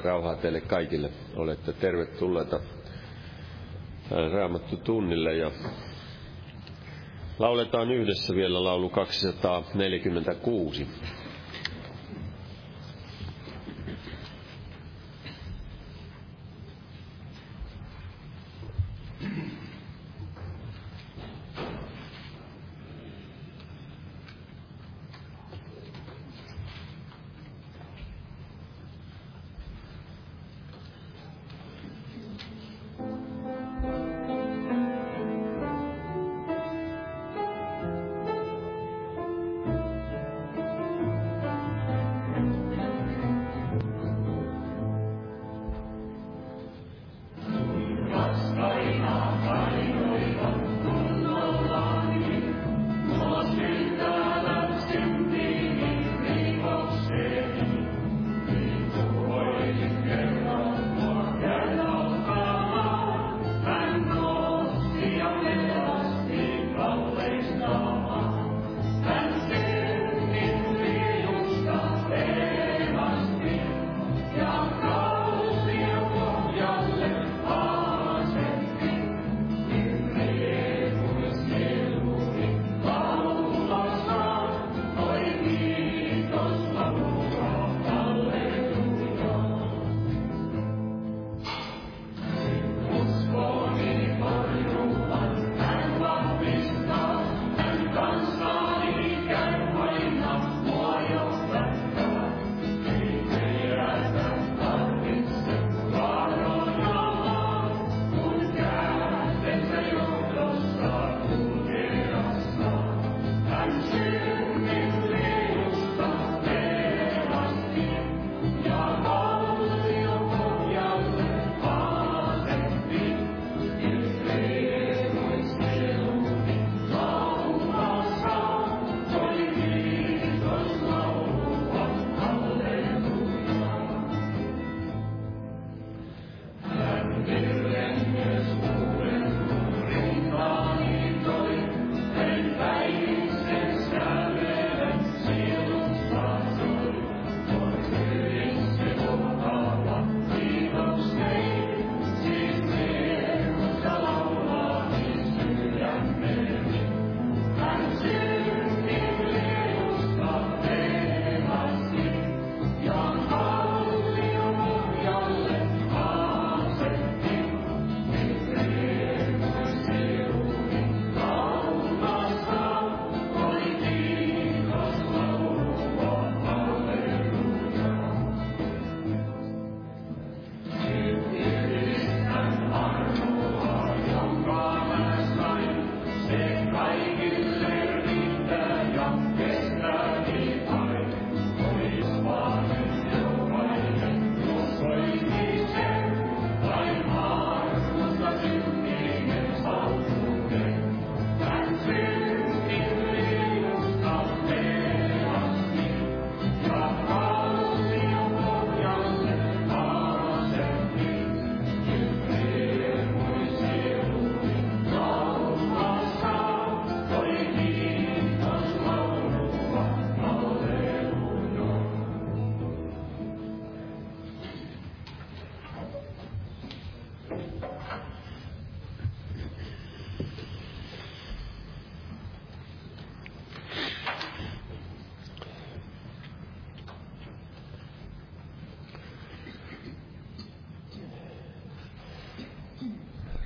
Jumalan 0.00 0.22
rauhaa 0.22 0.36
teille 0.36 0.60
kaikille. 0.60 1.10
Olette 1.36 1.72
tervetulleita 1.72 2.60
Raamattu 4.32 4.76
tunnille 4.76 5.36
ja 5.36 5.50
lauletaan 7.38 7.90
yhdessä 7.90 8.34
vielä 8.34 8.64
laulu 8.64 8.90
246. 8.90 10.86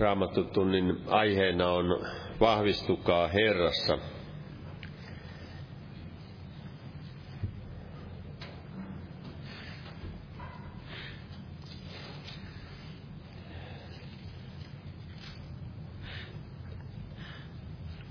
Raamattutunnin 0.04 0.96
aiheena 1.08 1.68
on 1.68 2.06
Vahvistukaa 2.40 3.28
Herrassa. 3.28 3.98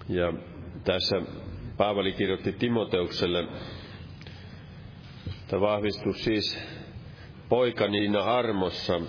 Ja 0.09 0.33
tässä 0.83 1.15
Paavali 1.77 2.11
kirjoitti 2.11 2.51
Timoteukselle, 2.53 3.47
että 5.41 5.59
vahvistus 5.59 6.23
siis 6.23 6.59
poikaniina 7.49 8.19
armossa, 8.23 9.01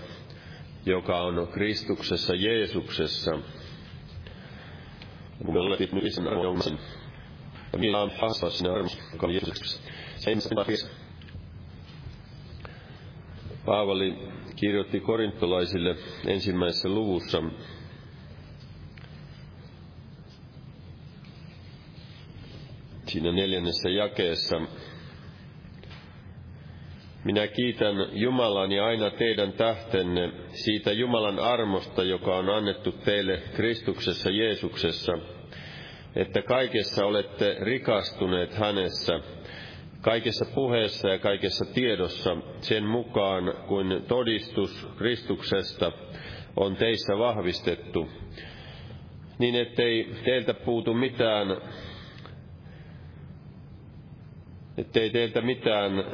joka 0.87 1.23
on 1.23 1.49
Kristuksessa 1.53 2.35
Jeesuksessa. 2.35 3.39
Jeesuksessa. 9.29 9.81
Paavali 13.67 14.15
kirjoitti 14.57 15.01
korintolaisille 15.01 15.97
ensimmäisessä 16.27 16.89
luvussa 16.89 17.43
siinä 23.09 23.33
neljännessä 23.33 23.89
jakeessa 23.89 24.57
Minä 27.25 27.47
kiitän 27.47 27.95
Jumalani 28.13 28.81
aina 28.81 29.11
teidän 29.11 29.53
tähtenne 29.53 30.31
siitä 30.49 30.93
Jumalan 30.93 31.39
armosta, 31.39 32.03
joka 32.03 32.37
on 32.37 32.51
annettu 32.51 32.93
teille 32.93 33.43
Kristuksessa 33.57 34.31
Jeesuksessa, 34.31 35.13
että 36.17 36.43
kaikessa 36.43 37.07
olette 37.07 37.57
rikastuneet 37.61 38.55
hänessä, 38.55 39.21
kaikessa 40.01 40.45
puheessa 40.55 41.09
ja 41.09 41.19
kaikessa 41.19 41.65
tiedossa, 41.75 42.37
sen 42.61 42.85
mukaan 42.85 43.55
kuin 43.69 44.03
todistus 44.09 44.89
Kristuksesta 44.99 45.93
on 46.57 46.77
teissä 46.77 47.19
vahvistettu, 47.19 48.09
niin 49.39 49.55
ettei 49.55 50.15
teiltä 50.25 50.55
puutu 50.55 50.95
mitään, 50.95 51.57
ettei 54.79 55.11
teiltä 55.11 55.41
mitään 55.41 56.05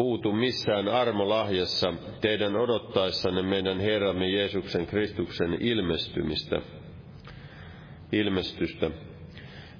puutu 0.00 0.32
missään 0.32 0.88
armolahjassa 0.88 1.94
teidän 2.20 2.56
odottaessanne 2.56 3.42
meidän 3.42 3.80
Herramme 3.80 4.28
Jeesuksen 4.28 4.86
Kristuksen 4.86 5.56
ilmestymistä, 5.60 6.60
ilmestystä. 8.12 8.90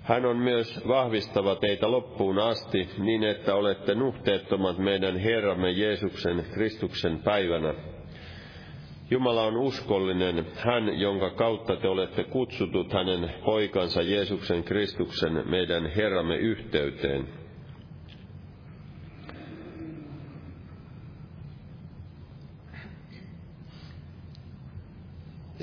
Hän 0.03 0.27
on 0.27 0.37
myös 0.37 0.81
vahvistava 0.89 1.57
teitä 1.57 1.91
loppuun 1.91 2.39
asti 2.39 2.89
niin, 2.99 3.25
että 3.25 3.55
olette 3.55 3.95
nuhteettomat 3.95 4.79
meidän 4.79 5.17
Herramme 5.17 5.71
Jeesuksen 5.71 6.45
Kristuksen 6.55 7.19
päivänä. 7.19 7.75
Jumala 9.11 9.43
on 9.43 9.57
uskollinen, 9.57 10.47
hän, 10.55 11.00
jonka 11.00 11.31
kautta 11.31 11.77
te 11.77 11.89
olette 11.89 12.25
kutsutut 12.25 12.93
hänen 12.93 13.35
poikansa 13.45 14.03
Jeesuksen 14.03 14.65
Kristuksen 14.65 15.43
meidän 15.47 15.87
Herramme 15.87 16.37
yhteyteen. 16.37 17.40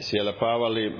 Siellä 0.08 0.34
Paavali 0.34 0.96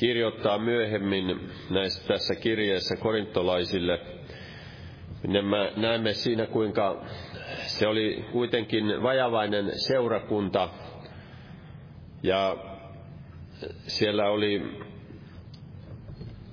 kirjoittaa 0.00 0.58
myöhemmin 0.58 1.50
näissä, 1.70 2.08
tässä 2.08 2.34
kirjeessä 2.34 2.96
korintolaisille. 2.96 4.00
Me 5.28 5.72
näemme 5.76 6.12
siinä, 6.12 6.46
kuinka 6.46 7.04
se 7.66 7.86
oli 7.86 8.24
kuitenkin 8.32 9.02
vajavainen 9.02 9.70
seurakunta 9.74 10.68
ja 12.22 12.56
siellä 13.86 14.30
oli 14.30 14.62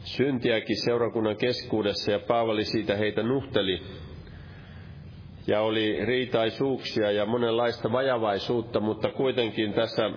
syntiäkin 0.03 0.83
seurakunnan 0.85 1.37
keskuudessa 1.37 2.11
ja 2.11 2.19
Paavali 2.19 2.65
siitä 2.65 2.95
heitä 2.95 3.23
nuhteli. 3.23 3.81
Ja 5.47 5.61
oli 5.61 6.05
riitaisuuksia 6.05 7.11
ja 7.11 7.25
monenlaista 7.25 7.91
vajavaisuutta, 7.91 8.79
mutta 8.79 9.09
kuitenkin 9.09 9.73
tässä 9.73 10.11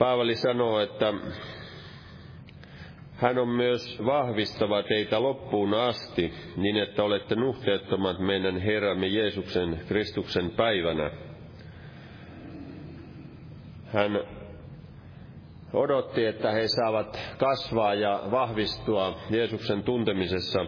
Paavali 0.00 0.34
sanoo, 0.36 0.80
että 0.80 1.14
hän 3.16 3.38
on 3.38 3.48
myös 3.48 3.98
vahvistava 4.06 4.82
teitä 4.82 5.22
loppuun 5.22 5.74
asti, 5.74 6.34
niin 6.56 6.76
että 6.76 7.02
olette 7.02 7.34
nuhteettomat 7.34 8.18
meidän 8.18 8.58
Herramme 8.60 9.06
Jeesuksen 9.06 9.80
Kristuksen 9.88 10.50
päivänä. 10.50 11.10
Hän 13.86 14.20
odotti, 15.72 16.24
että 16.26 16.50
he 16.50 16.68
saavat 16.68 17.20
kasvaa 17.38 17.94
ja 17.94 18.22
vahvistua 18.30 19.18
Jeesuksen 19.30 19.82
tuntemisessa. 19.82 20.66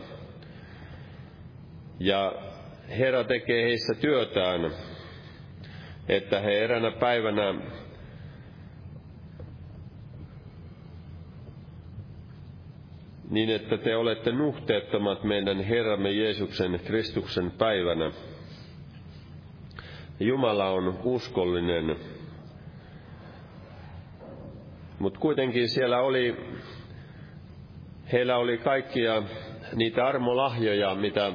Ja 2.01 2.33
Herra 2.99 3.25
tekee 3.25 3.65
heissä 3.65 3.95
työtään, 4.01 4.71
että 6.09 6.41
he 6.41 6.65
eränä 6.65 6.91
päivänä 6.91 7.55
niin 13.33 13.51
että 13.51 13.79
te 13.79 13.97
olette 13.97 14.33
nuhteettomat 14.33 15.25
meidän 15.25 15.61
Herramme 15.61 16.11
Jeesuksen 16.11 16.81
Kristuksen 16.85 17.51
päivänä. 17.51 18.11
Jumala 20.21 20.71
on 20.71 20.99
uskollinen. 21.05 21.97
Mutta 24.99 25.21
kuitenkin 25.21 25.69
siellä 25.69 26.01
oli, 26.01 26.37
heillä 28.13 28.37
oli 28.37 28.59
kaikkia 28.59 29.23
niitä 29.75 30.07
armolahjoja, 30.07 30.95
mitä 30.95 31.33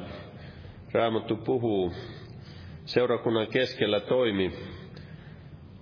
Raamattu 0.92 1.36
puhuu, 1.36 1.94
seurakunnan 2.86 3.48
keskellä 3.48 4.00
toimi 4.00 4.54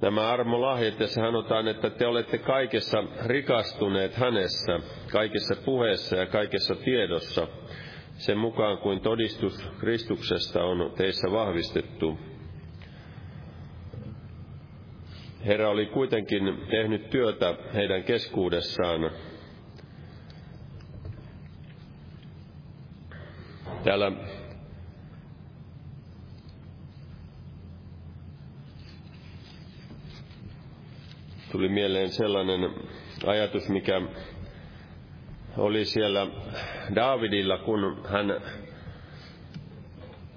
nämä 0.01 0.29
armolahjat 0.29 0.99
ja 0.99 1.07
sanotaan, 1.07 1.67
että 1.67 1.89
te 1.89 2.07
olette 2.07 2.37
kaikessa 2.37 3.03
rikastuneet 3.25 4.15
hänessä, 4.15 4.79
kaikessa 5.11 5.55
puheessa 5.65 6.15
ja 6.15 6.25
kaikessa 6.25 6.75
tiedossa, 6.75 7.47
sen 8.17 8.37
mukaan 8.37 8.77
kuin 8.77 8.99
todistus 8.99 9.69
Kristuksesta 9.79 10.63
on 10.63 10.91
teissä 10.97 11.31
vahvistettu. 11.31 12.19
Herra 15.45 15.69
oli 15.69 15.85
kuitenkin 15.85 16.57
tehnyt 16.69 17.09
työtä 17.09 17.55
heidän 17.73 18.03
keskuudessaan. 18.03 19.11
Täällä 23.83 24.11
tuli 31.55 31.69
mieleen 31.69 32.09
sellainen 32.09 32.69
ajatus, 33.25 33.69
mikä 33.69 34.01
oli 35.57 35.85
siellä 35.85 36.27
Davidilla, 36.95 37.57
kun 37.57 37.97
hän 38.09 38.41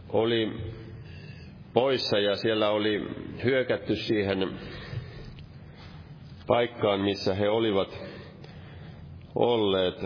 oli 0.09 0.53
poissa 1.75 2.19
ja 2.19 2.37
siellä 2.37 2.71
oli 2.71 3.09
hyökätty 3.45 3.97
siihen 3.97 4.59
paikkaan, 6.47 7.01
missä 7.01 7.35
he 7.35 7.49
olivat 7.49 7.99
olleet. 9.35 9.99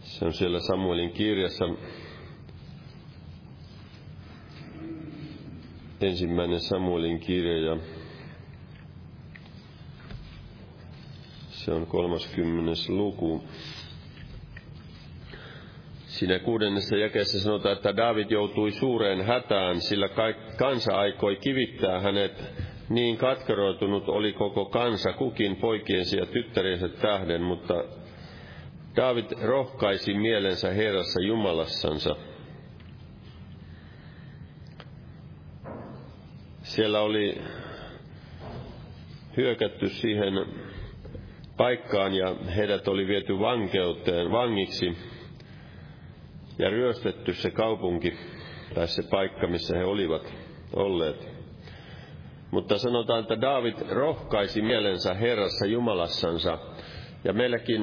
Se 0.00 0.24
on 0.24 0.32
siellä 0.32 0.60
Samuelin 0.60 1.12
kirjassa 1.12 1.64
ensimmäinen 6.00 6.60
Samuelin 6.60 7.20
kirja 7.20 7.58
ja 7.58 7.76
Se 11.64 11.72
on 11.72 11.86
30. 11.86 12.72
luku. 12.88 13.44
Siinä 16.06 16.38
kuudennessa 16.38 16.96
jakeessa 16.96 17.40
sanotaan, 17.40 17.76
että 17.76 17.96
David 17.96 18.30
joutui 18.30 18.70
suureen 18.72 19.24
hätään, 19.24 19.80
sillä 19.80 20.08
kansa 20.58 20.94
aikoi 20.94 21.36
kivittää 21.36 22.00
hänet. 22.00 22.52
Niin 22.88 23.16
katkeroitunut 23.16 24.08
oli 24.08 24.32
koko 24.32 24.64
kansa 24.64 25.12
kukin 25.12 25.56
poikiensa 25.56 26.16
ja 26.16 26.26
tyttäriensä 26.26 26.88
tähden, 26.88 27.42
mutta 27.42 27.74
David 28.96 29.30
rohkaisi 29.42 30.14
mielensä 30.14 30.70
Herrassa 30.70 31.20
Jumalassansa. 31.20 32.16
Siellä 36.62 37.00
oli 37.00 37.42
hyökätty 39.36 39.88
siihen 39.88 40.34
paikkaan 41.56 42.14
ja 42.14 42.34
heidät 42.56 42.88
oli 42.88 43.06
viety 43.06 43.38
vankeuteen 43.38 44.30
vangiksi 44.32 44.96
ja 46.58 46.70
ryöstetty 46.70 47.34
se 47.34 47.50
kaupunki 47.50 48.14
tai 48.74 48.88
se 48.88 49.02
paikka, 49.10 49.46
missä 49.46 49.78
he 49.78 49.84
olivat 49.84 50.34
olleet. 50.76 51.28
Mutta 52.50 52.78
sanotaan, 52.78 53.20
että 53.20 53.40
David 53.40 53.74
rohkaisi 53.90 54.62
mielensä 54.62 55.14
Herrassa 55.14 55.66
Jumalassansa 55.66 56.58
ja 57.24 57.32
meilläkin, 57.32 57.82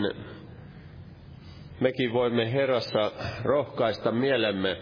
mekin 1.80 2.14
voimme 2.14 2.54
Herrassa 2.54 3.12
rohkaista 3.44 4.12
mielemme, 4.12 4.78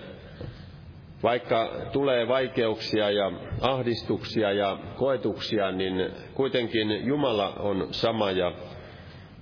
vaikka 1.23 1.71
tulee 1.91 2.27
vaikeuksia 2.27 3.11
ja 3.11 3.31
ahdistuksia 3.61 4.51
ja 4.51 4.79
koetuksia, 4.95 5.71
niin 5.71 6.11
kuitenkin 6.33 7.05
Jumala 7.05 7.53
on 7.59 7.87
sama 7.91 8.31
ja 8.31 8.51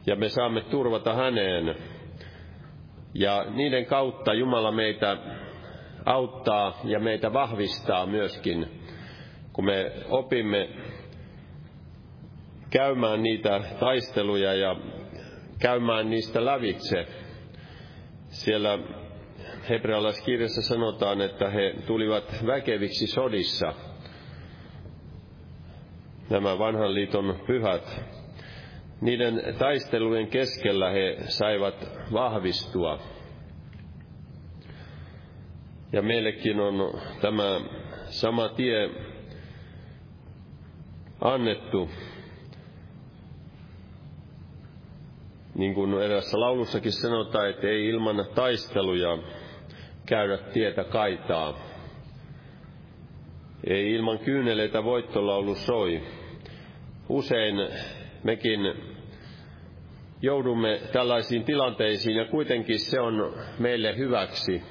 ja 0.05 0.15
me 0.15 0.29
saamme 0.29 0.61
turvata 0.61 1.13
häneen. 1.13 1.75
Ja 3.13 3.45
niiden 3.49 3.85
kautta 3.85 4.33
Jumala 4.33 4.71
meitä 4.71 5.17
auttaa 6.05 6.79
ja 6.83 6.99
meitä 6.99 7.33
vahvistaa 7.33 8.05
myöskin, 8.05 8.81
kun 9.53 9.65
me 9.65 9.91
opimme 10.09 10.69
käymään 12.69 13.23
niitä 13.23 13.61
taisteluja 13.79 14.53
ja 14.53 14.75
käymään 15.59 16.09
niistä 16.09 16.45
lävitse. 16.45 17.05
Siellä 18.27 18.79
hebrealaiskirjassa 19.69 20.61
sanotaan, 20.61 21.21
että 21.21 21.49
he 21.49 21.75
tulivat 21.87 22.45
väkeviksi 22.45 23.07
sodissa. 23.07 23.73
Nämä 26.29 26.59
vanhan 26.59 26.93
liiton 26.93 27.39
pyhät. 27.47 28.14
Niiden 29.05 29.55
taistelujen 29.59 30.27
keskellä 30.27 30.89
he 30.89 31.17
saivat 31.27 31.89
vahvistua. 32.13 32.99
Ja 35.91 36.01
meillekin 36.01 36.59
on 36.59 37.01
tämä 37.21 37.61
sama 38.09 38.49
tie 38.49 38.89
annettu. 41.21 41.89
Niin 45.55 45.73
kuin 45.73 46.01
erässä 46.03 46.39
laulussakin 46.39 46.91
sanotaan, 46.91 47.49
että 47.49 47.67
ei 47.67 47.85
ilman 47.85 48.25
taisteluja 48.35 49.17
käydä 50.05 50.37
tietä 50.37 50.83
kaitaa. 50.83 51.59
Ei 53.67 53.91
ilman 53.91 54.19
kyyneleitä 54.19 54.83
voittolaulu 54.83 55.55
soi. 55.55 56.01
Usein 57.09 57.55
mekin 58.23 58.94
joudumme 60.25 60.81
tällaisiin 60.91 61.43
tilanteisiin 61.43 62.15
ja 62.17 62.25
kuitenkin 62.25 62.79
se 62.79 62.99
on 62.99 63.33
meille 63.59 63.97
hyväksi. 63.97 64.61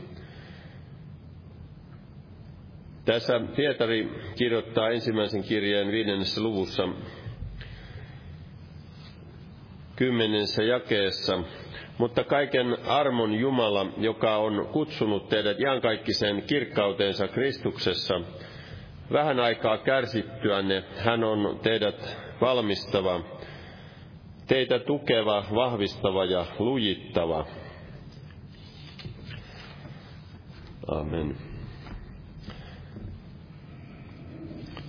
Tässä 3.05 3.41
Pietari 3.57 4.09
kirjoittaa 4.39 4.91
ensimmäisen 4.91 5.43
kirjeen 5.43 5.93
viidennessä 5.93 6.43
luvussa 6.43 6.89
kymmenessä 9.97 10.63
jakeessa, 10.63 11.43
mutta 11.99 12.25
kaiken 12.25 12.77
armon 12.87 13.35
Jumala, 13.35 13.87
joka 13.99 14.37
on 14.37 14.69
kutsunut 14.73 15.29
teidät 15.29 15.61
iankaikkiseen 15.61 16.43
kirkkautensa 16.43 17.29
Kristuksessa, 17.29 18.21
vähän 19.13 19.41
aikaa 19.41 19.79
kärsittyänne, 19.79 20.85
hän 20.97 21.25
on 21.25 21.59
teidät 21.63 22.17
valmistava, 22.41 23.21
teitä 24.47 24.79
tukeva, 24.79 25.45
vahvistava 25.55 26.25
ja 26.25 26.47
lujittava. 26.59 27.47
Amen. 30.89 31.37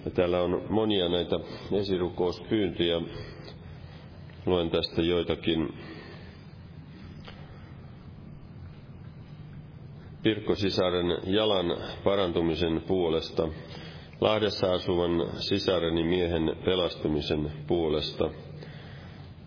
Ja 0.05 0.11
täällä 0.11 0.41
on 0.41 0.61
monia 0.69 1.09
näitä 1.09 1.39
esirukouspyyntöjä. 1.71 3.01
Luen 4.45 4.69
tästä 4.69 5.01
joitakin. 5.01 5.73
Pirkko-sisaren 10.23 11.17
jalan 11.25 11.77
parantumisen 12.03 12.81
puolesta, 12.87 13.47
Lahdessa 14.21 14.71
asuvan 14.71 15.11
sisareni 15.37 16.03
miehen 16.03 16.55
pelastumisen 16.65 17.51
puolesta, 17.67 18.29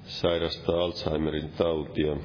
sairasta 0.09 0.73
Alzheimerin 0.73 1.49
tautia, 1.49 2.17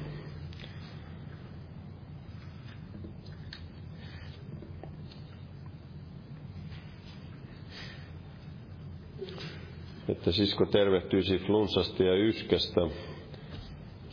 että 10.08 10.32
sisko 10.32 10.66
tervehtyisi 10.66 11.38
flunssasta 11.38 12.02
ja 12.04 12.14
yskästä, 12.14 12.80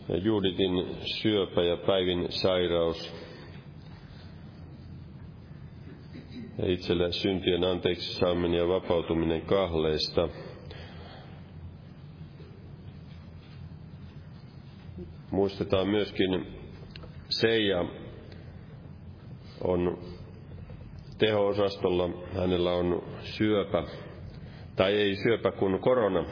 ja 0.10 0.18
Juditin 0.18 0.98
syöpä 1.22 1.64
ja 1.64 1.78
Päivin 1.78 2.26
sairaus, 2.30 3.14
ja 6.58 6.72
itselle 6.72 7.12
syntien 7.12 7.64
anteeksi 7.64 8.14
saaminen 8.14 8.58
ja 8.58 8.68
vapautuminen 8.68 9.42
kahleista. 9.42 10.30
Muistetaan 15.32 15.88
myöskin 15.88 16.48
Seija 17.30 17.86
on 19.64 19.98
teho-osastolla, 21.18 22.10
hänellä 22.36 22.72
on 22.74 23.04
syöpä, 23.24 23.84
tai 24.76 24.94
ei 24.94 25.16
syöpä 25.16 25.52
kuin 25.52 25.80
korona. 25.80 26.26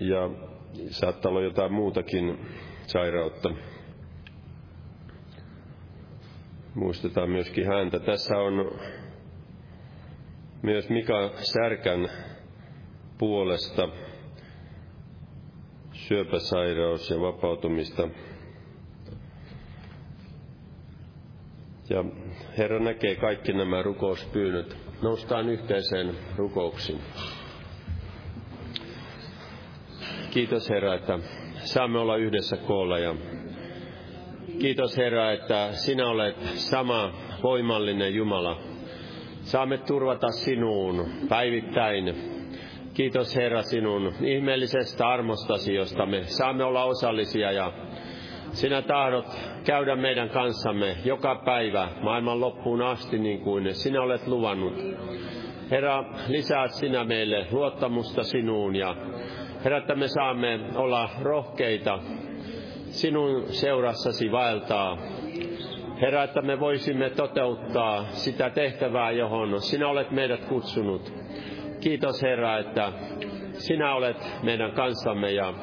Ja 0.00 0.30
saattaa 0.90 1.30
olla 1.30 1.42
jotain 1.42 1.72
muutakin 1.72 2.38
sairautta. 2.86 3.50
Muistetaan 6.74 7.30
myöskin 7.30 7.66
häntä. 7.66 7.98
Tässä 8.00 8.36
on 8.38 8.70
myös 10.62 10.88
Mika 10.88 11.30
Särkän 11.36 12.08
puolesta 13.18 13.88
syöpäsairaus 16.08 17.10
ja 17.10 17.20
vapautumista. 17.20 18.08
Ja 21.90 22.04
Herra 22.58 22.78
näkee 22.78 23.14
kaikki 23.16 23.52
nämä 23.52 23.82
rukouspyynnöt 23.82 24.84
Noustaan 25.02 25.48
yhteiseen 25.48 26.16
rukouksiin. 26.36 27.00
Kiitos 30.30 30.70
Herra, 30.70 30.94
että 30.94 31.18
saamme 31.56 31.98
olla 31.98 32.16
yhdessä 32.16 32.56
koolla 32.56 32.98
ja 32.98 33.14
kiitos 34.58 34.96
Herra, 34.96 35.32
että 35.32 35.72
sinä 35.72 36.08
olet 36.08 36.36
sama 36.54 37.12
voimallinen 37.42 38.14
Jumala. 38.14 38.60
Saamme 39.42 39.78
turvata 39.78 40.30
sinuun 40.30 41.10
päivittäin. 41.28 42.33
Kiitos 42.94 43.36
Herra 43.36 43.62
sinun 43.62 44.12
ihmeellisestä 44.20 45.08
armostasi, 45.08 45.74
josta 45.74 46.06
me 46.06 46.22
saamme 46.24 46.64
olla 46.64 46.84
osallisia 46.84 47.52
ja 47.52 47.72
sinä 48.52 48.82
tahdot 48.82 49.26
käydä 49.64 49.96
meidän 49.96 50.28
kanssamme 50.28 50.96
joka 51.04 51.42
päivä 51.44 51.88
maailman 52.02 52.40
loppuun 52.40 52.82
asti 52.82 53.18
niin 53.18 53.40
kuin 53.40 53.74
sinä 53.74 54.02
olet 54.02 54.26
luvannut. 54.26 54.74
Herra, 55.70 56.04
lisää 56.28 56.68
sinä 56.68 57.04
meille 57.04 57.46
luottamusta 57.50 58.22
sinuun 58.22 58.76
ja 58.76 58.96
Herra, 59.64 59.78
että 59.78 59.94
me 59.94 60.08
saamme 60.08 60.60
olla 60.74 61.10
rohkeita 61.22 61.98
sinun 62.86 63.42
seurassasi 63.46 64.32
vaeltaa. 64.32 64.98
Herra, 66.00 66.24
että 66.24 66.42
me 66.42 66.60
voisimme 66.60 67.10
toteuttaa 67.10 68.04
sitä 68.04 68.50
tehtävää, 68.50 69.10
johon 69.10 69.60
sinä 69.60 69.88
olet 69.88 70.10
meidät 70.10 70.44
kutsunut. 70.44 71.12
Kiitos 71.84 72.22
Herra, 72.22 72.58
että 72.58 72.92
sinä 73.52 73.94
olet 73.94 74.16
meidän 74.42 74.72
kanssamme 74.72 75.30
ja 75.30 75.54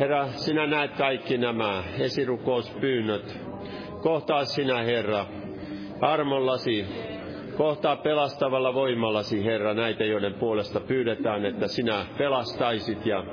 Herra, 0.00 0.26
sinä 0.26 0.66
näet 0.66 0.96
kaikki 0.96 1.38
nämä 1.38 1.84
esirukouspyynnöt. 1.98 3.40
Kohtaa 4.02 4.44
sinä, 4.44 4.82
Herra, 4.82 5.26
armollasi, 6.00 6.86
kohtaa 7.56 7.96
pelastavalla 7.96 8.74
voimallasi, 8.74 9.44
Herra, 9.44 9.74
näitä, 9.74 10.04
joiden 10.04 10.34
puolesta 10.34 10.80
pyydetään, 10.80 11.46
että 11.46 11.68
sinä 11.68 12.06
pelastaisit 12.18 13.06
ja 13.06 13.24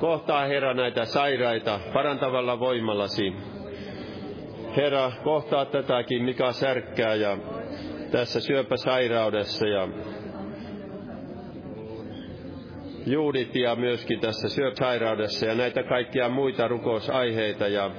kohtaa, 0.00 0.44
Herra, 0.44 0.74
näitä 0.74 1.04
sairaita 1.04 1.80
parantavalla 1.92 2.60
voimallasi. 2.60 3.32
Herra, 4.76 5.12
kohtaa 5.24 5.64
tätäkin, 5.64 6.24
mikä 6.24 6.52
särkkää 6.52 7.14
ja 7.14 7.38
tässä 8.12 8.40
syöpäsairaudessa 8.40 9.66
ja 9.66 9.88
juuditia 13.06 13.76
myöskin 13.76 14.20
tässä 14.20 14.48
syöpsairaudessa 14.48 15.46
ja 15.46 15.54
näitä 15.54 15.82
kaikkia 15.82 16.28
muita 16.28 16.68
rukousaiheita 16.68 17.68
ja 17.68 17.90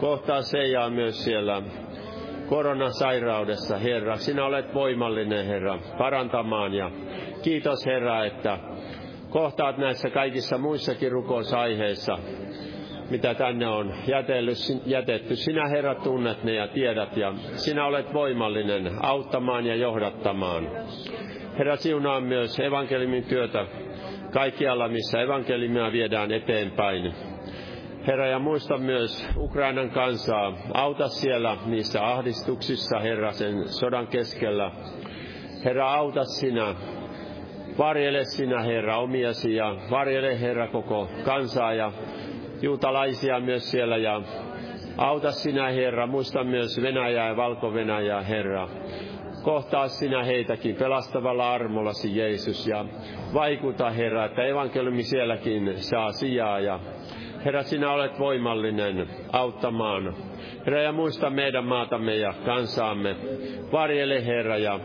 kohtaa 0.00 0.42
Seijaa 0.42 0.90
myös 0.90 1.24
siellä 1.24 1.62
koronasairaudessa, 2.48 3.78
Herra. 3.78 4.16
Sinä 4.16 4.44
olet 4.44 4.74
voimallinen, 4.74 5.46
Herra, 5.46 5.78
parantamaan 5.98 6.74
ja 6.74 6.90
kiitos, 7.42 7.86
Herra, 7.86 8.24
että 8.24 8.58
kohtaat 9.30 9.78
näissä 9.78 10.10
kaikissa 10.10 10.58
muissakin 10.58 11.12
rukousaiheissa, 11.12 12.18
mitä 13.10 13.34
tänne 13.34 13.68
on 13.68 13.94
jätetty. 14.86 15.36
Sinä, 15.36 15.68
Herra, 15.68 15.94
tunnet 15.94 16.44
ne 16.44 16.54
ja 16.54 16.68
tiedät 16.68 17.16
ja 17.16 17.32
sinä 17.56 17.86
olet 17.86 18.14
voimallinen 18.14 18.90
auttamaan 19.02 19.66
ja 19.66 19.74
johdattamaan. 19.74 20.68
Herra, 21.58 21.76
siunaa 21.76 22.20
myös 22.20 22.60
evankeliumin 22.60 23.24
työtä 23.24 23.66
kaikkialla, 24.32 24.88
missä 24.88 25.20
evankelimia 25.20 25.92
viedään 25.92 26.32
eteenpäin. 26.32 27.12
Herra, 28.06 28.26
ja 28.26 28.38
muista 28.38 28.78
myös 28.78 29.28
Ukrainan 29.36 29.90
kansaa. 29.90 30.52
Auta 30.74 31.08
siellä 31.08 31.56
niissä 31.66 32.06
ahdistuksissa, 32.06 32.98
Herra, 32.98 33.32
sen 33.32 33.68
sodan 33.68 34.06
keskellä. 34.06 34.70
Herra, 35.64 35.94
auta 35.94 36.24
sinä. 36.24 36.74
Varjele 37.78 38.24
sinä, 38.24 38.62
Herra, 38.62 38.98
omiasi 38.98 39.54
ja 39.54 39.76
varjele, 39.90 40.40
Herra, 40.40 40.68
koko 40.68 41.08
kansaa 41.24 41.74
ja 41.74 41.92
juutalaisia 42.62 43.40
myös 43.40 43.70
siellä 43.70 43.96
ja 43.96 44.22
Auta 44.96 45.32
sinä, 45.32 45.68
Herra. 45.68 46.06
Muista 46.06 46.44
myös 46.44 46.82
Venäjää 46.82 47.28
ja 47.28 47.36
Valko-Venäjää, 47.36 48.22
Herra. 48.22 48.68
Kohtaa 49.46 49.88
sinä 49.88 50.24
heitäkin 50.24 50.76
pelastavalla 50.76 51.52
armollasi, 51.52 52.16
Jeesus, 52.18 52.66
ja 52.66 52.84
vaikuta, 53.34 53.90
Herra, 53.90 54.24
että 54.24 54.42
evankeliumi 54.42 55.02
sielläkin 55.02 55.74
saa 55.76 56.12
sijaa. 56.12 56.60
Ja 56.60 56.80
Herra, 57.44 57.62
sinä 57.62 57.92
olet 57.92 58.18
voimallinen 58.18 59.08
auttamaan. 59.32 60.14
Herra, 60.66 60.82
ja 60.82 60.92
muista 60.92 61.30
meidän 61.30 61.64
maatamme 61.64 62.16
ja 62.16 62.34
kansaamme. 62.44 63.16
Varjele, 63.72 64.26
Herra, 64.26 64.58
ja 64.58 64.80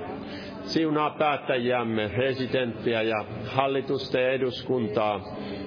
siunaa 0.63 1.09
päättäjiämme, 1.09 2.11
residenttiä 2.17 3.01
ja 3.01 3.25
hallitusta 3.45 4.19
ja 4.19 4.31
eduskuntaa. 4.31 5.21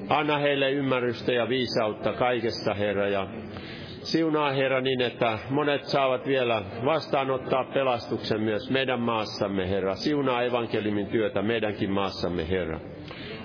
Anna 0.08 0.38
heille 0.38 0.70
ymmärrystä 0.70 1.32
ja 1.32 1.48
viisautta 1.48 2.12
kaikesta, 2.12 2.74
Herra, 2.74 3.08
ja 3.08 3.26
Siunaa 4.04 4.52
Herra 4.52 4.80
niin, 4.80 5.00
että 5.00 5.38
monet 5.50 5.84
saavat 5.84 6.26
vielä 6.26 6.62
vastaanottaa 6.84 7.64
pelastuksen 7.64 8.40
myös 8.40 8.70
meidän 8.70 9.00
maassamme, 9.00 9.70
Herra. 9.70 9.94
Siunaa 9.94 10.42
evankelimin 10.42 11.06
työtä 11.06 11.42
meidänkin 11.42 11.90
maassamme, 11.90 12.48
Herra. 12.48 12.80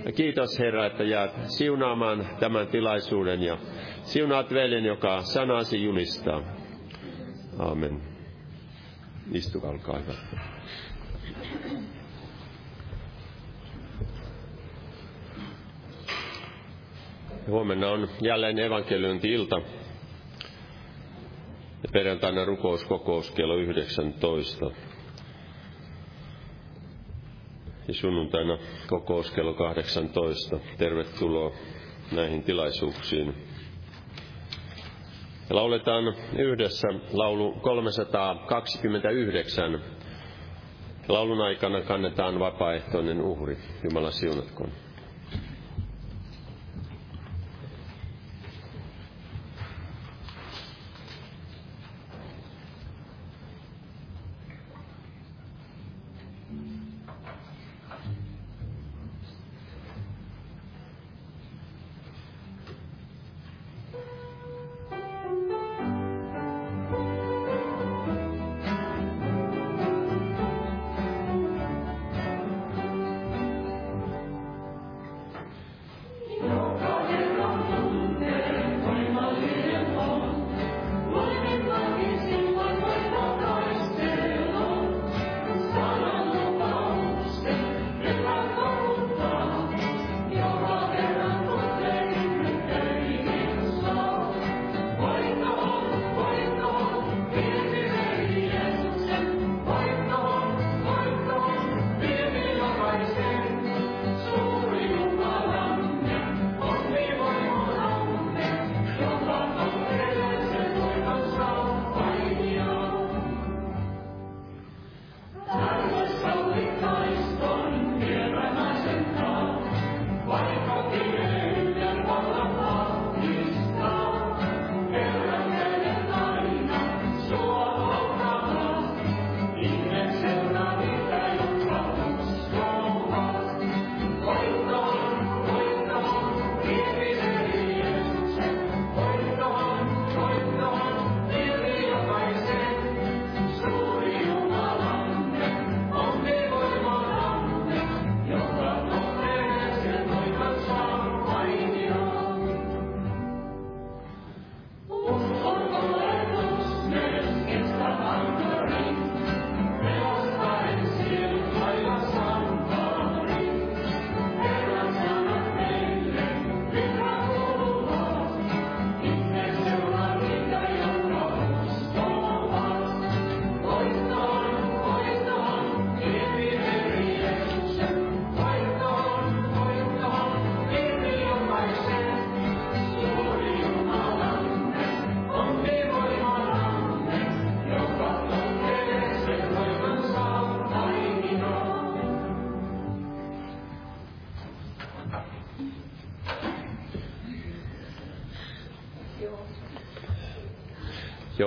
Ja 0.06 0.12
kiitos 0.12 0.60
Herra, 0.60 0.86
että 0.86 1.04
jäät 1.04 1.32
siunaamaan 1.44 2.26
tämän 2.40 2.68
tilaisuuden 2.68 3.44
ja 3.44 3.58
siunaat 4.04 4.54
veljen, 4.54 4.86
joka 4.86 5.22
sanasi 5.22 5.84
julistaa. 5.84 6.42
Amen. 7.60 8.02
Istukaa, 9.34 9.72
olkaa 9.72 10.00
hyvä. 10.00 10.14
Huomenna 17.48 17.90
on 17.90 18.08
jälleen 18.22 18.60
evankeliointi-ilta. 18.60 19.62
Ja 21.90 21.94
perjantaina 21.94 22.46
rukouskokous 22.46 23.32
kello 23.32 23.56
19. 23.56 24.66
Ja 27.88 27.94
sunnuntaina 27.94 28.58
kokous 28.88 29.32
kello 29.32 29.54
18. 29.54 30.60
Tervetuloa 30.78 31.52
näihin 32.12 32.44
tilaisuuksiin. 32.44 33.28
Ja 35.50 35.56
lauletaan 35.56 36.04
yhdessä 36.38 36.88
laulu 37.14 37.52
329. 37.52 39.82
Laulun 41.08 41.42
aikana 41.42 41.82
kannetaan 41.82 42.40
vapaaehtoinen 42.40 43.22
uhri. 43.22 43.58
Jumala 43.84 44.12
siunatkoon. 44.12 44.72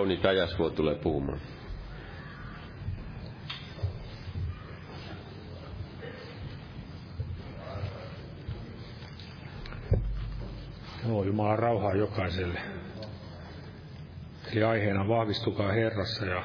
Jouni 0.02 0.16
Tajasvuo 0.16 0.70
tulee 0.70 0.94
puhumaan. 0.94 1.38
Joo, 11.08 11.24
Jumalan 11.24 11.58
rauhaa 11.58 11.94
jokaiselle. 11.94 12.60
Eli 14.52 14.62
aiheena 14.62 15.08
vahvistukaa 15.08 15.72
Herrassa 15.72 16.26
ja 16.26 16.42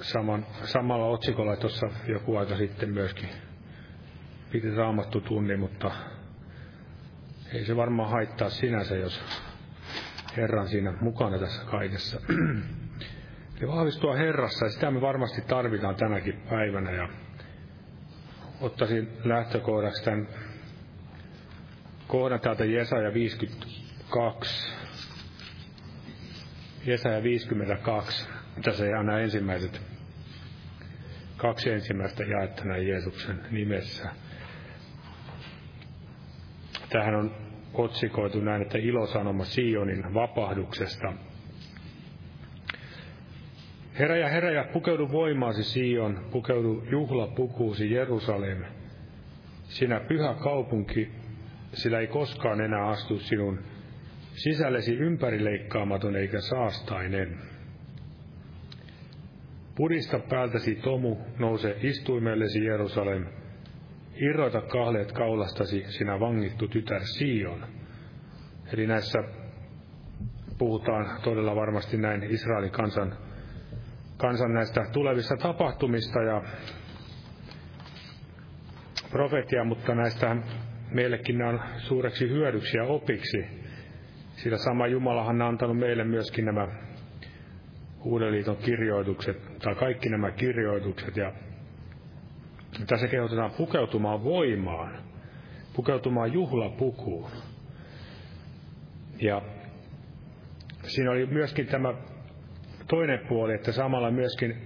saman, 0.00 0.46
samalla 0.64 1.06
otsikolla 1.06 1.56
tuossa 1.56 1.86
joku 2.08 2.36
aika 2.36 2.56
sitten 2.56 2.90
myöskin 2.90 3.28
piti 4.50 4.70
raamattu 4.70 5.20
tunni, 5.20 5.56
mutta 5.56 5.90
ei 7.54 7.64
se 7.64 7.76
varmaan 7.76 8.10
haittaa 8.10 8.48
sinänsä, 8.48 8.96
jos 8.96 9.22
Herran 10.36 10.68
siinä 10.68 10.92
mukana 11.00 11.38
tässä 11.38 11.64
kaikessa. 11.64 12.20
Eli 13.60 13.68
vahvistua 13.68 14.14
Herrassa, 14.14 14.66
ja 14.66 14.70
sitä 14.70 14.90
me 14.90 15.00
varmasti 15.00 15.40
tarvitaan 15.42 15.94
tänäkin 15.96 16.42
päivänä. 16.50 16.90
Ja 16.90 17.08
ottaisin 18.60 19.08
lähtökohdaksi 19.24 20.04
tämän 20.04 20.28
kohdan 22.06 22.40
täältä 22.40 22.64
Jesaja 22.64 23.14
52. 23.14 24.72
Jesaja 26.86 27.22
52. 27.22 28.28
Tässä 28.62 28.86
ihan 28.86 29.06
nämä 29.06 29.18
ensimmäiset, 29.18 29.80
kaksi 31.36 31.70
ensimmäistä 31.70 32.24
jaetta 32.24 32.64
näin 32.64 32.88
Jeesuksen 32.88 33.40
nimessä. 33.50 34.08
Tähän 36.90 37.14
on 37.14 37.43
otsikoitu 37.74 38.40
näin, 38.40 38.62
että 38.62 38.78
ilosanoma 38.78 39.44
Sionin 39.44 40.14
vapahduksesta. 40.14 41.12
Herä 43.98 44.16
ja 44.16 44.28
herä 44.28 44.50
ja 44.50 44.64
pukeudu 44.72 45.12
voimaasi 45.12 45.64
Sion, 45.64 46.20
pukeudu 46.30 46.84
juhlapukuusi 46.90 47.90
Jerusalem. 47.90 48.64
Sinä 49.62 50.00
pyhä 50.00 50.34
kaupunki, 50.34 51.10
sillä 51.72 52.00
ei 52.00 52.06
koskaan 52.06 52.60
enää 52.60 52.86
astu 52.86 53.18
sinun 53.18 53.58
sisällesi 54.34 54.94
ympärileikkaamaton 54.94 56.16
eikä 56.16 56.40
saastainen. 56.40 57.38
Pudista 59.74 60.18
päältäsi 60.18 60.74
tomu, 60.74 61.18
nouse 61.38 61.76
istuimellesi 61.82 62.64
Jerusalem. 62.64 63.26
Irrota 64.16 64.60
kahleet 64.60 65.12
kaulastasi, 65.12 65.84
sinä 65.88 66.20
vangittu 66.20 66.68
tytär 66.68 67.00
Sion. 67.04 67.66
Eli 68.72 68.86
näissä 68.86 69.18
puhutaan 70.58 71.22
todella 71.22 71.56
varmasti 71.56 71.96
näin 71.96 72.22
Israelin 72.22 72.70
kansan, 72.70 73.16
kansan 74.16 74.54
näistä 74.54 74.84
tulevista 74.92 75.36
tapahtumista 75.36 76.22
ja 76.22 76.42
profetia, 79.10 79.64
mutta 79.64 79.94
näistä 79.94 80.36
meillekin 80.90 81.38
nämä 81.38 81.50
on 81.50 81.60
suureksi 81.78 82.28
hyödyksi 82.28 82.76
ja 82.76 82.84
opiksi. 82.84 83.46
Sillä 84.36 84.58
sama 84.58 84.86
Jumalahan 84.86 85.42
on 85.42 85.48
antanut 85.48 85.78
meille 85.78 86.04
myöskin 86.04 86.44
nämä 86.44 86.68
Uuden 88.04 88.32
liiton 88.32 88.56
kirjoitukset, 88.56 89.58
tai 89.58 89.74
kaikki 89.74 90.08
nämä 90.08 90.30
kirjoitukset, 90.30 91.16
ja 91.16 91.32
tässä 92.86 93.08
kehotetaan 93.08 93.50
pukeutumaan 93.50 94.24
voimaan, 94.24 94.98
pukeutumaan 95.76 96.32
juhlapukuun. 96.32 97.30
Ja 99.20 99.42
siinä 100.86 101.10
oli 101.10 101.26
myöskin 101.26 101.66
tämä 101.66 101.94
toinen 102.88 103.20
puoli, 103.28 103.54
että 103.54 103.72
samalla 103.72 104.10
myöskin 104.10 104.56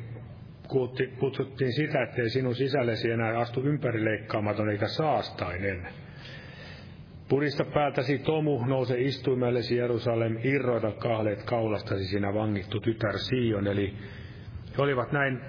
kutsuttiin 1.19 1.73
sitä, 1.73 2.03
ettei 2.03 2.31
sinun 2.31 2.55
sisällesi 2.55 3.11
enää 3.11 3.39
astu 3.39 3.61
ympärileikkaamaton 3.63 4.71
eikä 4.71 4.89
saastainen. 4.89 5.89
Purista 7.29 7.65
päätäsi 7.65 8.19
tomu, 8.19 8.65
nouse 8.67 9.01
istuimellesi 9.01 9.77
Jerusalem, 9.77 10.39
irroita 10.45 10.93
kahleet 10.93 11.43
kaulastasi 11.43 12.05
sinä 12.05 12.35
vangittu 12.35 12.81
tytär 12.81 13.19
Sion. 13.19 13.67
Eli 13.67 13.95
he 14.79 14.83
olivat 14.83 15.13
näin 15.13 15.41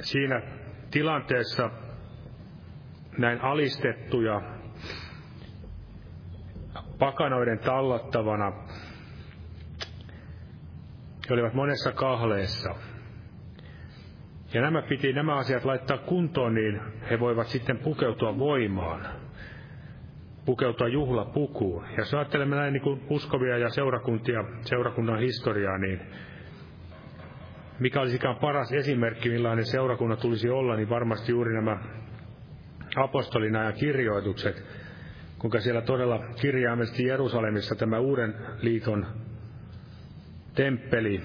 siinä 0.00 0.42
tilanteessa 0.92 1.70
näin 3.18 3.40
alistettuja, 3.40 4.40
pakanoiden 6.98 7.58
tallattavana. 7.58 8.52
He 11.28 11.34
olivat 11.34 11.54
monessa 11.54 11.92
kahleessa. 11.92 12.74
Ja 14.54 14.60
nämä 14.60 14.82
piti 14.82 15.12
nämä 15.12 15.36
asiat 15.36 15.64
laittaa 15.64 15.98
kuntoon, 15.98 16.54
niin 16.54 16.80
he 17.10 17.20
voivat 17.20 17.46
sitten 17.46 17.78
pukeutua 17.78 18.38
voimaan 18.38 19.06
pukeutua 20.44 20.88
juhlapukuun. 20.88 21.84
Ja 21.84 21.98
jos 21.98 22.14
ajattelemme 22.14 22.56
näin 22.56 22.72
niin 22.72 22.82
kuin 22.82 23.02
uskovia 23.10 23.58
ja 23.58 23.68
seurakuntia, 23.68 24.44
seurakunnan 24.60 25.18
historiaa, 25.20 25.78
niin 25.78 26.00
mikä 27.78 28.00
olisikaan 28.00 28.36
paras 28.36 28.72
esimerkki, 28.72 29.28
millainen 29.28 29.66
seurakunnan 29.66 30.18
tulisi 30.18 30.48
olla, 30.48 30.76
niin 30.76 30.88
varmasti 30.88 31.32
juuri 31.32 31.54
nämä 31.54 31.78
apostolin 32.96 33.56
ajan 33.56 33.74
kirjoitukset, 33.74 34.64
kuinka 35.38 35.60
siellä 35.60 35.82
todella 35.82 36.18
kirjaimellisesti 36.40 37.06
Jerusalemissa 37.06 37.74
tämä 37.74 37.98
uuden 37.98 38.34
liiton 38.62 39.06
temppeli 40.54 41.20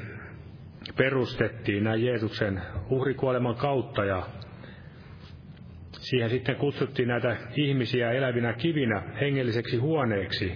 perustettiin 0.98 1.84
näin 1.84 2.06
Jeesuksen 2.06 2.62
uhrikuoleman 2.90 3.56
kautta 3.56 4.06
ja 4.06 4.24
Siihen 6.10 6.30
sitten 6.30 6.56
kutsuttiin 6.56 7.08
näitä 7.08 7.38
ihmisiä 7.56 8.12
elävinä 8.12 8.54
kivinä 8.54 9.02
hengelliseksi 9.22 9.78
huoneeksi, 9.78 10.52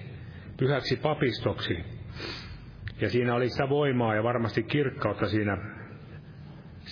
pyhäksi 0.57 0.95
papistoksi. 0.95 1.77
Ja 3.01 3.09
siinä 3.09 3.35
oli 3.35 3.49
sitä 3.49 3.69
voimaa 3.69 4.15
ja 4.15 4.23
varmasti 4.23 4.63
kirkkautta 4.63 5.27
siinä 5.27 5.57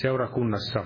seurakunnassa. 0.01 0.83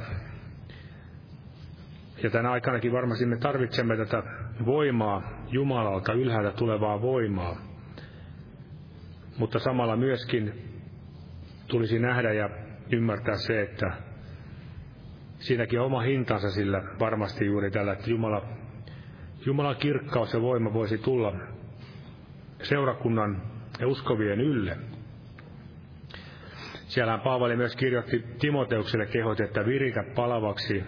Ja 2.23 2.29
tänä 2.29 2.51
aikanakin 2.51 2.91
varmasti 2.91 3.25
me 3.25 3.37
tarvitsemme 3.37 3.97
tätä 3.97 4.23
voimaa 4.65 5.21
Jumalalta, 5.47 6.13
ylhäältä 6.13 6.51
tulevaa 6.51 7.01
voimaa. 7.01 7.57
Mutta 9.37 9.59
samalla 9.59 9.95
myöskin 9.95 10.53
tulisi 11.67 11.99
nähdä 11.99 12.33
ja 12.33 12.49
ymmärtää 12.91 13.35
se, 13.35 13.61
että 13.61 13.91
siinäkin 15.39 15.79
on 15.79 15.85
oma 15.85 16.01
hintansa 16.01 16.49
sillä 16.49 16.83
varmasti 16.99 17.45
juuri 17.45 17.71
tällä, 17.71 17.93
että 17.93 18.09
Jumala, 18.09 18.45
Jumalan 19.45 19.75
kirkkaus 19.75 20.33
ja 20.33 20.41
voima 20.41 20.73
voisi 20.73 20.97
tulla 20.97 21.33
seurakunnan 22.63 23.41
ja 23.79 23.87
uskovien 23.87 24.41
ylle. 24.41 24.92
Siellähän 26.93 27.21
Paavali 27.21 27.55
myös 27.55 27.75
kirjoitti 27.75 28.23
Timoteukselle 28.39 29.05
kehot, 29.05 29.39
että 29.39 29.65
viritä 29.65 30.03
palavaksi 30.15 30.83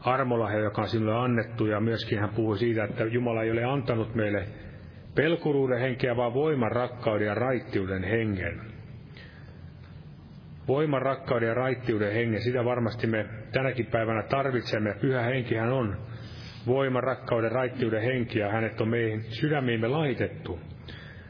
armolahe, 0.00 0.58
joka 0.58 0.82
on 0.82 0.88
sinulle 0.88 1.16
annettu, 1.16 1.66
ja 1.66 1.80
myöskin 1.80 2.18
hän 2.18 2.28
puhui 2.28 2.58
siitä, 2.58 2.84
että 2.84 3.04
Jumala 3.04 3.42
ei 3.42 3.50
ole 3.50 3.64
antanut 3.64 4.14
meille 4.14 4.46
pelkuruuden 5.14 5.80
henkeä, 5.80 6.16
vaan 6.16 6.34
voiman, 6.34 6.72
rakkauden 6.72 7.26
ja 7.26 7.34
raittiuden 7.34 8.04
hengen 8.04 8.60
voiman, 10.68 11.02
rakkauden 11.02 11.48
ja 11.48 11.54
raittiuden 11.54 12.12
hengen, 12.12 12.42
sitä 12.42 12.64
varmasti 12.64 13.06
me 13.06 13.26
tänäkin 13.52 13.86
päivänä 13.86 14.22
tarvitsemme. 14.22 14.94
Pyhä 15.00 15.22
henkihän 15.22 15.72
on 15.72 15.96
voiman, 16.66 17.02
rakkauden, 17.02 17.52
raittiuden 17.52 18.02
henki 18.02 18.38
ja 18.38 18.48
hänet 18.48 18.80
on 18.80 18.88
meihin 18.88 19.22
sydämiimme 19.22 19.88
laitettu. 19.88 20.60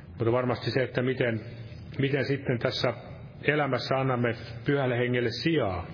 Mutta 0.09 0.33
varmasti 0.33 0.71
se, 0.71 0.83
että 0.83 1.03
miten, 1.03 1.41
miten 1.99 2.25
sitten 2.25 2.59
tässä 2.59 3.08
elämässä 3.43 3.99
annamme 3.99 4.35
pyhälle 4.65 4.99
hengelle 4.99 5.31
sijaa. 5.31 5.87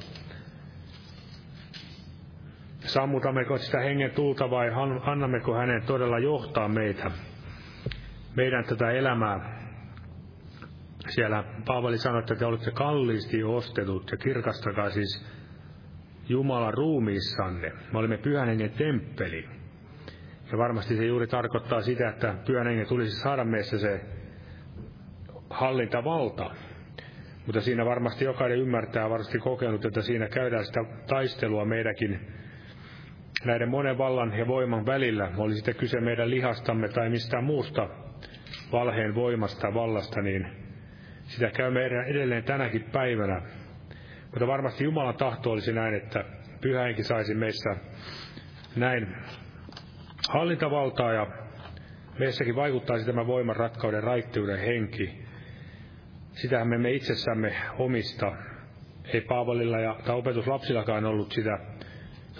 Sammutammeko 2.80 3.59
sitä 3.59 3.80
hengen 3.80 4.11
tulta 4.11 4.50
vai 4.50 4.70
annammeko 5.02 5.54
hänen 5.54 5.83
todella 5.83 6.18
johtaa 6.18 6.68
meitä, 6.68 7.11
meidän 8.37 8.64
tätä 8.64 8.90
elämää 8.90 9.64
siellä 11.09 11.44
Paavali 11.66 11.98
sanoi, 11.98 12.20
että 12.20 12.35
te 12.35 12.46
olette 12.46 12.70
kalliisti 12.70 13.44
ostetut 13.44 14.11
ja 14.11 14.16
kirkastakaa 14.16 14.90
siis 14.90 15.26
Jumalan 16.28 16.74
ruumiissanne. 16.74 17.72
Me 17.92 17.98
olimme 17.98 18.16
pyhän 18.16 18.48
hengen 18.48 18.70
temppeli. 18.70 19.48
Ja 20.52 20.59
varmasti 20.59 20.96
se 20.96 21.04
juuri 21.04 21.26
tarkoittaa 21.26 21.83
sitä, 21.83 22.09
että 22.09 22.35
pyhän 22.46 22.66
hengen 22.66 22.88
tulisi 22.88 23.20
saada 23.20 23.44
meissä 23.44 23.78
se 23.78 24.00
hallintavalta. 25.50 26.50
Mutta 27.46 27.61
siinä 27.61 27.85
varmasti 27.85 28.24
jokainen 28.24 28.59
ymmärtää, 28.59 29.11
varmasti 29.11 29.38
kokenut, 29.38 29.85
että 29.85 30.02
siinä 30.02 30.28
käydään 30.28 30.64
sitä 30.64 30.85
taistelua 31.07 31.64
meidänkin 31.64 32.20
näiden 33.44 33.68
monen 33.68 33.98
vallan 33.98 34.38
ja 34.38 34.46
voiman 34.46 34.87
välillä. 34.87 35.30
Oli 35.37 35.54
sitten 35.54 35.74
kyse 35.74 36.00
meidän 36.00 36.30
lihastamme 36.30 36.88
tai 36.88 37.11
mistään 37.11 37.44
muusta 37.44 37.88
valheen 38.72 39.14
voimasta, 39.14 39.74
vallasta, 39.74 40.22
niin 40.22 40.46
sitä 41.24 41.50
käy 41.50 41.70
meidän 41.70 42.04
edelleen 42.07 42.44
tänäkin 42.44 42.85
päivänä. 42.92 43.42
Mutta 44.30 44.46
varmasti 44.46 44.85
Jumalan 44.85 45.16
tahto 45.16 45.50
olisi 45.50 45.72
näin, 45.72 45.94
että 45.94 46.24
pyhäinki 46.61 47.02
saisi 47.02 47.35
meissä 47.35 47.76
näin 48.76 49.16
hallintavaltaa 50.28 51.12
ja 51.12 51.26
meissäkin 52.18 52.57
vaikuttaisi 52.57 53.07
tämä 53.07 53.26
voiman, 53.26 53.57
rakkauden, 53.57 54.02
raittiuden 54.02 54.59
henki. 54.59 55.23
Sitähän 56.35 56.68
me 56.68 56.75
emme 56.75 56.92
itsessämme 56.92 57.55
omista. 57.79 58.33
Ei 59.05 59.20
Paavalilla 59.20 59.79
ja 59.79 59.97
tai 60.05 60.16
opetuslapsillakaan 60.16 61.05
ollut 61.05 61.33
sitä. 61.33 61.59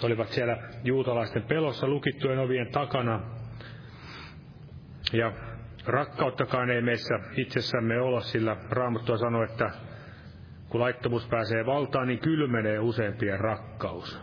He 0.01 0.07
olivat 0.07 0.27
siellä 0.27 0.57
juutalaisten 0.83 1.43
pelossa 1.43 1.87
lukittujen 1.87 2.39
ovien 2.39 2.71
takana. 2.71 3.21
Ja 5.13 5.31
Rakkauttakaan 5.85 6.69
ei 6.69 6.81
meissä 6.81 7.19
itsessämme 7.37 8.01
olla, 8.01 8.21
sillä 8.21 8.57
Raamattua 8.69 9.17
sanoo, 9.17 9.43
että 9.43 9.71
kun 10.69 10.81
laittomuus 10.81 11.27
pääsee 11.27 11.65
valtaan, 11.65 12.07
niin 12.07 12.19
kylmenee 12.19 12.79
useampien 12.79 13.39
rakkaus. 13.39 14.19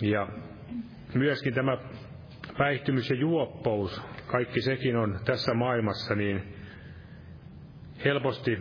Ja 0.00 0.28
myöskin 1.14 1.54
tämä 1.54 1.78
päihtymys 2.58 3.10
ja 3.10 3.16
juoppous, 3.16 4.02
kaikki 4.26 4.60
sekin 4.60 4.96
on 4.96 5.20
tässä 5.24 5.54
maailmassa, 5.54 6.14
niin 6.14 6.55
helposti 8.04 8.58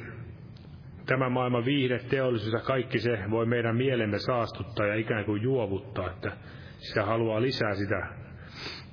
tämä 1.05 1.29
maailman 1.29 1.65
viihde, 1.65 1.99
teollisuus 1.99 2.53
ja 2.53 2.59
kaikki 2.59 2.99
se 2.99 3.19
voi 3.29 3.45
meidän 3.45 3.75
mielemme 3.75 4.19
saastuttaa 4.19 4.85
ja 4.87 4.95
ikään 4.95 5.25
kuin 5.25 5.41
juovuttaa, 5.41 6.09
että 6.09 6.31
sitä 6.77 7.05
haluaa 7.05 7.41
lisää 7.41 7.75
sitä 7.75 8.07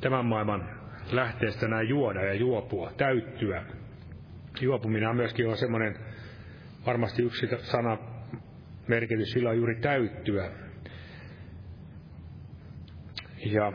tämän 0.01 0.27
maailman 0.27 0.69
lähteestä 1.13 1.69
näin 1.69 1.89
juoda 1.89 2.25
ja 2.25 2.35
juopua, 2.35 2.93
täyttyä. 2.97 3.65
Juopuminen 4.61 5.09
on 5.09 5.17
myöskin 5.17 5.49
on 5.49 5.57
semmoinen, 5.57 5.97
varmasti 6.87 7.23
yksi 7.23 7.49
sana 7.63 7.99
merkitys 8.89 9.33
sillä 9.33 9.51
on 9.51 9.57
juuri 9.57 9.81
täyttyä. 9.81 10.51
Ja 13.47 13.73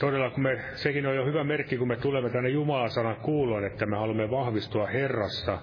todella, 0.00 0.30
kun 0.30 0.42
me, 0.42 0.64
sekin 0.74 1.06
on 1.06 1.16
jo 1.16 1.26
hyvä 1.26 1.44
merkki, 1.44 1.76
kun 1.76 1.88
me 1.88 1.96
tulemme 1.96 2.30
tänne 2.30 2.48
Jumalan 2.48 2.90
sanan 2.90 3.16
kuuloon, 3.16 3.64
että 3.64 3.86
me 3.86 3.96
haluamme 3.96 4.30
vahvistua 4.30 4.86
Herrassa, 4.86 5.58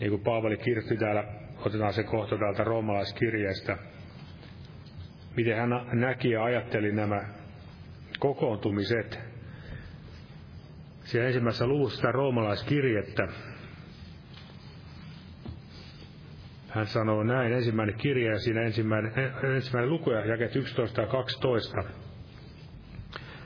niin 0.00 0.10
kuin 0.10 0.22
Paavali 0.22 0.56
kirjoitti 0.56 0.96
täällä, 0.96 1.24
otetaan 1.66 1.92
se 1.92 2.02
kohta 2.02 2.38
täältä 2.38 2.64
roomalaiskirjeestä, 2.64 3.78
miten 5.36 5.56
hän 5.56 5.70
näki 5.92 6.30
ja 6.30 6.44
ajatteli 6.44 6.92
nämä 6.92 7.22
kokoontumiset. 8.18 9.18
Siellä 11.04 11.26
ensimmäisessä 11.26 11.66
luvussa 11.66 11.96
sitä 11.96 12.12
roomalaiskirjettä, 12.12 13.28
hän 16.68 16.86
sanoo 16.86 17.22
näin, 17.22 17.52
ensimmäinen 17.52 17.96
kirja 17.98 18.32
ja 18.32 18.38
siinä 18.38 18.62
ensimmäinen, 18.62 19.12
ensimmäinen 19.54 19.90
luku 19.90 20.10
ja 20.10 20.26
jaket 20.26 20.56
11 20.56 21.00
ja 21.00 21.06
12. 21.06 21.84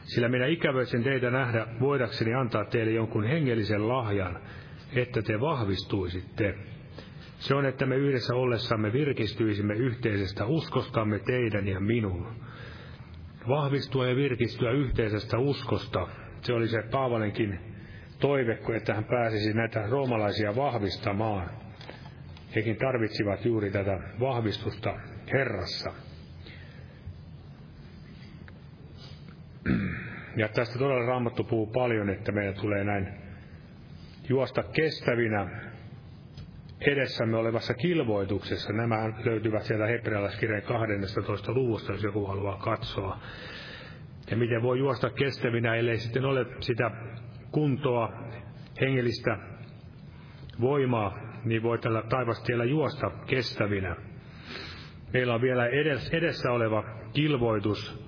Sillä 0.09 0.29
minä 0.29 0.47
ikävöisin 0.47 1.05
teitä 1.05 1.31
nähdä, 1.31 1.66
voidakseni 1.81 2.35
antaa 2.35 2.64
teille 2.64 2.92
jonkun 2.92 3.25
hengellisen 3.25 3.88
lahjan, 3.88 4.40
että 4.94 5.23
te 5.23 5.40
vahvistuisitte. 5.40 6.55
Se 7.38 7.55
on, 7.55 7.66
että 7.66 7.87
me 7.87 7.97
yhdessä 7.97 8.35
ollessamme 8.35 8.92
virkistyisimme 8.92 9.75
yhteisestä 9.75 10.47
uskostamme 10.47 11.18
teidän 11.18 11.68
ja 11.68 11.81
minun. 11.81 12.27
Vahvistua 13.49 14.07
ja 14.07 14.16
virkistyä 14.16 14.71
yhteisestä 14.71 15.38
uskosta, 15.38 16.09
se 16.40 16.53
oli 16.53 16.68
se 16.68 16.83
Paavalenkin 16.90 17.59
toive, 18.21 18.59
että 18.77 18.94
hän 18.94 19.05
pääsisi 19.05 19.53
näitä 19.53 19.87
roomalaisia 19.87 20.57
vahvistamaan. 20.57 21.51
Hekin 22.57 22.77
tarvitsivat 22.77 23.44
juuri 23.44 23.71
tätä 23.71 23.99
vahvistusta 24.21 24.94
Herrassa. 25.33 26.08
Ja 30.37 30.49
tästä 30.49 30.79
todella 30.79 31.07
Raamattu 31.07 31.44
puhuu 31.44 31.66
paljon, 31.66 32.11
että 32.11 32.33
meidän 32.33 32.55
tulee 32.55 32.85
näin 32.85 33.09
juosta 34.29 34.62
kestävinä 34.62 35.49
edessämme 36.81 37.37
olevassa 37.37 37.75
kilvoituksessa. 37.75 38.73
Nämä 38.73 39.12
löytyvät 39.25 39.62
sieltä 39.62 39.87
hebrealaiskirjan 39.87 40.62
12. 40.62 41.53
luvusta, 41.53 41.92
jos 41.92 42.03
joku 42.03 42.27
haluaa 42.27 42.57
katsoa. 42.59 43.18
Ja 44.31 44.37
miten 44.37 44.62
voi 44.62 44.79
juosta 44.79 45.11
kestävinä, 45.11 45.75
ellei 45.75 45.99
sitten 45.99 46.25
ole 46.25 46.47
sitä 46.61 46.90
kuntoa, 47.53 48.12
hengellistä 48.81 49.38
voimaa, 50.61 51.18
niin 51.44 51.62
voi 51.62 51.79
tällä 51.79 52.03
taivastiellä 52.09 52.64
juosta 52.64 53.11
kestävinä. 53.27 53.97
Meillä 55.12 55.35
on 55.35 55.40
vielä 55.40 55.66
edessä 56.12 56.53
oleva 56.53 56.85
kilvoitus, 57.12 58.08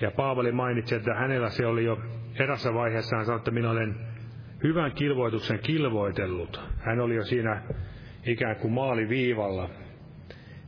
ja 0.00 0.10
Paavali 0.10 0.52
mainitsi, 0.52 0.94
että 0.94 1.14
hänellä 1.14 1.50
se 1.50 1.66
oli 1.66 1.84
jo 1.84 1.98
erässä 2.38 2.74
vaiheessa, 2.74 3.16
hän 3.16 3.26
sanoi, 3.26 3.38
että 3.38 3.50
minä 3.50 3.70
olen 3.70 3.94
hyvän 4.62 4.92
kilvoituksen 4.92 5.58
kilvoitellut. 5.58 6.60
Hän 6.78 7.00
oli 7.00 7.14
jo 7.14 7.24
siinä 7.24 7.62
ikään 8.26 8.56
kuin 8.56 8.72
maaliviivalla, 8.72 9.70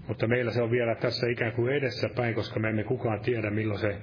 mutta 0.09 0.27
meillä 0.27 0.53
se 0.53 0.63
on 0.63 0.71
vielä 0.71 0.95
tässä 0.95 1.27
ikään 1.27 1.53
kuin 1.53 1.73
edessä 1.73 2.09
päin, 2.17 2.35
koska 2.35 2.61
me 2.61 2.69
emme 2.69 2.85
kukaan 2.85 3.21
tiedä, 3.21 3.51
milloin 3.51 3.81
se 3.81 3.99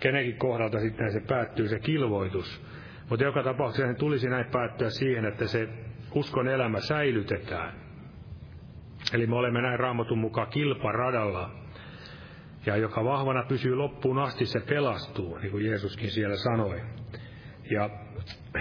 kenenkin 0.00 0.36
kohdalta 0.36 0.80
sitten 0.80 1.12
se 1.12 1.20
päättyy 1.20 1.68
se 1.68 1.78
kilvoitus. 1.78 2.62
Mutta 3.10 3.24
joka 3.24 3.42
tapauksessa 3.42 3.86
sen 3.86 3.96
tulisi 3.96 4.28
näin 4.28 4.46
päättyä 4.52 4.90
siihen, 4.90 5.24
että 5.24 5.46
se 5.46 5.68
uskon 6.14 6.48
elämä 6.48 6.80
säilytetään. 6.80 7.72
Eli 9.12 9.26
me 9.26 9.36
olemme 9.36 9.62
näin 9.62 9.80
raamatun 9.80 10.18
mukaan 10.18 10.48
kilparadalla. 10.48 11.61
Ja 12.66 12.76
joka 12.76 13.04
vahvana 13.04 13.44
pysyy 13.48 13.74
loppuun 13.74 14.18
asti, 14.18 14.46
se 14.46 14.60
pelastuu, 14.60 15.38
niin 15.38 15.50
kuin 15.50 15.66
Jeesuskin 15.66 16.10
siellä 16.10 16.36
sanoi. 16.36 16.80
Ja 17.70 17.90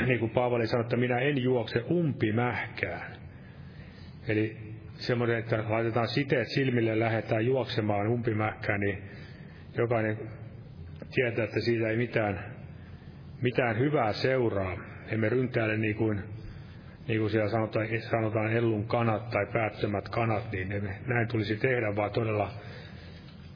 niin 0.06 0.20
kuin 0.20 0.32
Paavali 0.32 0.68
sanoi, 0.68 0.84
että 0.84 0.98
minä 0.98 1.20
en 1.20 1.44
juokse 1.44 1.84
umpimähkään. 1.92 3.16
Eli 4.28 4.58
semmoinen, 4.94 5.38
että 5.38 5.64
laitetaan 5.70 6.08
siteet 6.08 6.48
silmille 6.48 7.00
lähdetään 7.00 7.46
juoksemaan 7.46 8.08
umpimähkään, 8.08 8.80
niin 8.80 9.04
jokainen 9.78 10.18
tietää, 11.14 11.46
että 11.46 11.60
siitä 11.60 11.88
ei 11.88 11.98
mitään, 11.98 12.56
mitään 13.42 13.80
hyvää 13.80 14.14
seuraa. 14.14 14.78
Emme 15.08 15.30
ryntäile 15.30 15.78
niin 15.78 15.96
kuin 15.96 16.24
niin 17.08 17.20
kuin 17.20 17.30
siellä 17.30 17.50
sanotaan, 17.50 17.88
sanotaan 18.00 18.52
ellun 18.54 18.88
kanat 18.88 19.30
tai 19.30 19.46
päättömät 19.54 20.10
kanat, 20.10 20.52
niin 20.52 20.70
ne, 20.70 21.00
näin 21.08 21.28
tulisi 21.28 21.56
tehdä, 21.56 21.96
vaan 21.96 22.12
todella 22.12 22.52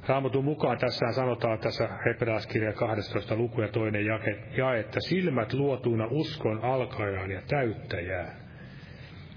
Raamatun 0.07 0.43
mukaan 0.45 0.77
tässä 0.77 1.11
sanotaan 1.11 1.59
tässä 1.59 1.89
Hebreaskirja 2.05 2.73
12 2.73 3.35
luku 3.35 3.61
ja 3.61 3.67
toinen 3.67 4.05
jake, 4.05 4.43
ja 4.57 4.75
että 4.75 4.99
silmät 4.99 5.53
luotuina 5.53 6.07
uskon 6.11 6.63
alkajaan 6.63 7.31
ja 7.31 7.41
täyttäjään. 7.47 8.31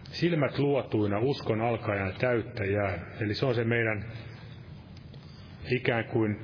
Silmät 0.05 0.59
luotuina 0.59 1.19
uskon 1.19 1.61
alkajaan 1.61 2.09
ja 2.09 2.19
täyttäjään. 2.19 3.07
Eli 3.21 3.35
se 3.35 3.47
on 3.47 3.55
se 3.55 3.65
meidän 3.65 4.05
ikään 5.71 6.05
kuin 6.05 6.39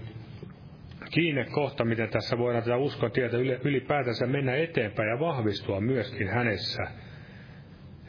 kiinne 1.11 1.45
kohta, 1.45 1.85
miten 1.85 2.09
tässä 2.09 2.39
voidaan 2.39 2.65
tätä 2.65 2.77
uskon 2.77 3.11
tietä 3.13 3.37
ylipäätänsä 3.65 4.27
mennä 4.27 4.57
eteenpäin 4.57 5.09
ja 5.09 5.21
vahvistua 5.21 5.81
myöskin 5.81 6.29
hänessä– 6.29 6.83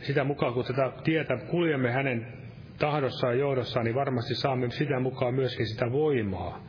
sitä 0.02 0.24
mukaan, 0.24 0.54
kun 0.54 0.66
tätä 0.66 0.92
tietä 1.04 1.38
kuljemme 1.38 1.92
hänen 1.92 2.28
tahdossaan 2.80 3.34
ja 3.34 3.40
johdossaan, 3.40 3.86
niin 3.86 3.96
varmasti 3.96 4.36
saamme 4.36 4.70
sitä 4.70 5.00
mukaan 5.00 5.34
myöskin 5.34 5.68
sitä 5.68 5.92
voimaa. 5.92 6.64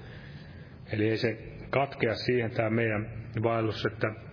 Eli 0.93 1.09
ei 1.09 1.17
se 1.17 1.39
katkea 1.71 2.15
siihen 2.15 2.51
tämä 2.51 2.71
meidän 2.71 3.07
vaellus, 3.43 3.87
että 3.87 4.27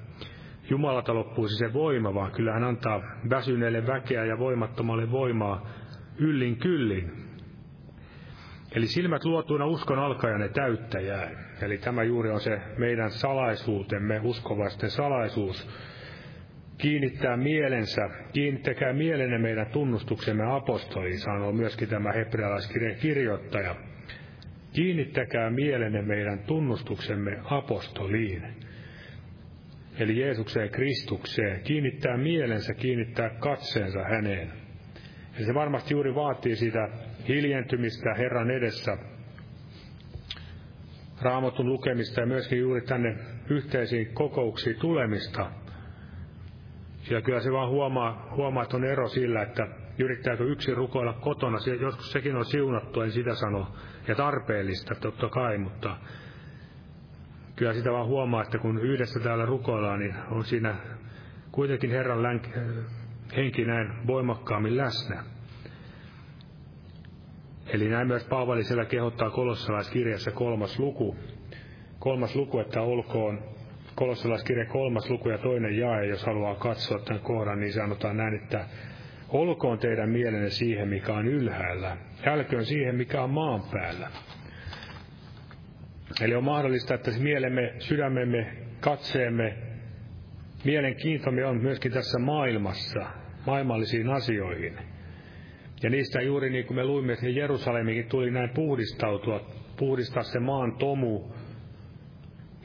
Jumalalta 0.69 1.13
loppuisi 1.13 1.55
se 1.55 1.73
voima, 1.73 2.13
vaan 2.13 2.31
kyllä 2.31 2.53
hän 2.53 2.63
antaa 2.63 3.01
väsyneelle 3.29 3.87
väkeä 3.87 4.25
ja 4.25 4.39
voimattomalle 4.39 5.11
voimaa 5.11 5.69
yllin 6.17 6.57
kyllin. 6.57 7.11
Eli 8.75 8.87
silmät 8.87 9.25
luotuina 9.25 9.65
uskon 9.65 9.99
alkajan 9.99 10.49
täyttäjää. 10.53 11.31
Eli 11.61 11.77
tämä 11.77 12.03
juuri 12.03 12.31
on 12.31 12.39
se 12.39 12.61
meidän 12.77 13.11
salaisuutemme, 13.11 14.19
uskovaisten 14.23 14.89
salaisuus, 14.89 15.69
kiinnittää 16.83 17.37
mielensä, 17.37 18.09
kiinnittäkää 18.33 18.93
mielenne 18.93 19.37
meidän 19.37 19.65
tunnustuksemme 19.65 20.55
apostoliin, 20.55 21.19
sanoo 21.19 21.51
myöskin 21.51 21.89
tämä 21.89 22.11
hebrealaiskirjan 22.11 22.95
kirjoittaja. 22.95 23.75
Kiinnittäkää 24.73 25.49
mielenne 25.49 26.01
meidän 26.01 26.39
tunnustuksemme 26.39 27.39
apostoliin. 27.43 28.43
Eli 29.99 30.19
Jeesukseen 30.19 30.69
Kristukseen. 30.69 31.61
Kiinnittää 31.61 32.17
mielensä, 32.17 32.73
kiinnittää 32.73 33.29
katseensa 33.29 34.03
häneen. 34.03 34.51
Ja 35.39 35.45
se 35.45 35.53
varmasti 35.53 35.93
juuri 35.93 36.15
vaatii 36.15 36.55
sitä 36.55 36.89
hiljentymistä 37.27 38.13
Herran 38.13 38.51
edessä, 38.51 38.97
raamatun 41.21 41.69
lukemista 41.69 42.19
ja 42.21 42.25
myöskin 42.27 42.59
juuri 42.59 42.81
tänne 42.81 43.15
yhteisiin 43.49 44.13
kokouksiin 44.13 44.79
tulemista– 44.79 45.51
sillä 47.03 47.21
kyllä 47.21 47.39
se 47.39 47.51
vaan 47.51 47.69
huomaa, 47.69 48.27
huomaa 48.35 48.63
että 48.63 48.77
on 48.77 48.85
ero 48.85 49.07
sillä, 49.07 49.41
että 49.41 49.67
yrittääkö 49.99 50.43
yksi 50.43 50.75
rukoilla 50.75 51.13
kotona. 51.13 51.57
Joskus 51.81 52.11
sekin 52.11 52.35
on 52.35 52.45
siunattu, 52.45 53.01
en 53.01 53.11
sitä 53.11 53.35
sano, 53.35 53.67
ja 54.07 54.15
tarpeellista 54.15 54.95
totta 54.95 55.29
kai, 55.29 55.57
mutta 55.57 55.97
kyllä 57.55 57.73
sitä 57.73 57.91
vaan 57.91 58.07
huomaa, 58.07 58.41
että 58.41 58.57
kun 58.57 58.79
yhdessä 58.79 59.19
täällä 59.19 59.45
rukoillaan, 59.45 59.99
niin 59.99 60.15
on 60.31 60.45
siinä 60.45 60.75
kuitenkin 61.51 61.89
Herran 61.91 62.23
länk, 62.23 62.43
henki 63.35 63.65
näin 63.65 64.07
voimakkaammin 64.07 64.77
läsnä. 64.77 65.23
Eli 67.67 67.89
näin 67.89 68.07
myös 68.07 68.23
Paavali 68.23 68.63
siellä 68.63 68.85
kehottaa 68.85 69.29
kolossalaiskirjassa 69.29 70.31
kolmas 70.31 70.79
luku, 70.79 71.15
kolmas 71.99 72.35
luku, 72.35 72.59
että 72.59 72.81
olkoon 72.81 73.39
kolossalaiskirja 73.95 74.65
kolmas 74.65 75.09
luku 75.09 75.29
ja 75.29 75.37
toinen 75.37 75.77
jae, 75.77 76.05
jos 76.05 76.25
haluaa 76.25 76.55
katsoa 76.55 76.99
tämän 76.99 77.21
kohdan, 77.23 77.59
niin 77.59 77.73
sanotaan 77.73 78.17
näin, 78.17 78.35
että 78.43 78.65
olkoon 79.29 79.79
teidän 79.79 80.09
mielenne 80.09 80.49
siihen, 80.49 80.87
mikä 80.87 81.13
on 81.13 81.27
ylhäällä, 81.27 81.97
älköön 82.25 82.65
siihen, 82.65 82.95
mikä 82.95 83.21
on 83.23 83.29
maan 83.29 83.61
päällä. 83.71 84.07
Eli 86.21 86.35
on 86.35 86.43
mahdollista, 86.43 86.95
että 86.95 87.11
mielemme, 87.19 87.73
sydämemme, 87.79 88.53
katseemme, 88.79 89.57
mielenkiintomme 90.65 91.45
on 91.45 91.57
myöskin 91.57 91.91
tässä 91.91 92.19
maailmassa, 92.19 93.05
maailmallisiin 93.45 94.09
asioihin. 94.09 94.77
Ja 95.83 95.89
niistä 95.89 96.21
juuri 96.21 96.49
niin 96.49 96.65
kuin 96.65 96.77
me 96.77 96.83
luimme, 96.83 97.13
että 97.13 97.29
Jerusalemikin 97.29 98.09
tuli 98.09 98.31
näin 98.31 98.49
puhdistautua, 98.49 99.45
puhdistaa 99.77 100.23
se 100.23 100.39
maan 100.39 100.77
tomu, 100.77 101.33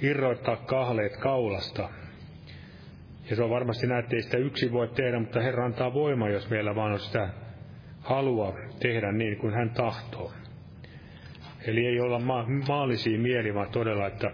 irroittaa 0.03 0.57
kahleet 0.57 1.17
kaulasta. 1.17 1.89
Ja 3.31 3.37
se 3.37 3.43
on 3.43 3.51
varmasti 3.51 3.87
näin, 3.87 4.05
että 4.05 4.17
ei 4.17 4.23
sitä 4.23 4.37
yksi 4.37 4.73
voi 4.73 4.89
tehdä, 4.89 5.21
mutta 5.21 5.41
Herra 5.41 5.65
antaa 5.65 5.95
voima, 5.95 6.29
jos 6.29 6.51
meillä 6.51 6.75
vaan 6.75 6.93
on 6.93 7.01
sitä 7.01 7.29
halua 8.01 8.55
tehdä 8.81 9.13
niin 9.13 9.39
kuin 9.39 9.55
hän 9.55 9.71
tahtoo. 9.71 10.33
Eli 11.67 11.87
ei 11.87 12.01
olla 12.01 12.19
ma- 12.19 12.47
maallisia 12.69 13.19
mieli, 13.19 13.55
vaan 13.55 13.71
todella, 13.71 14.07
että 14.07 14.31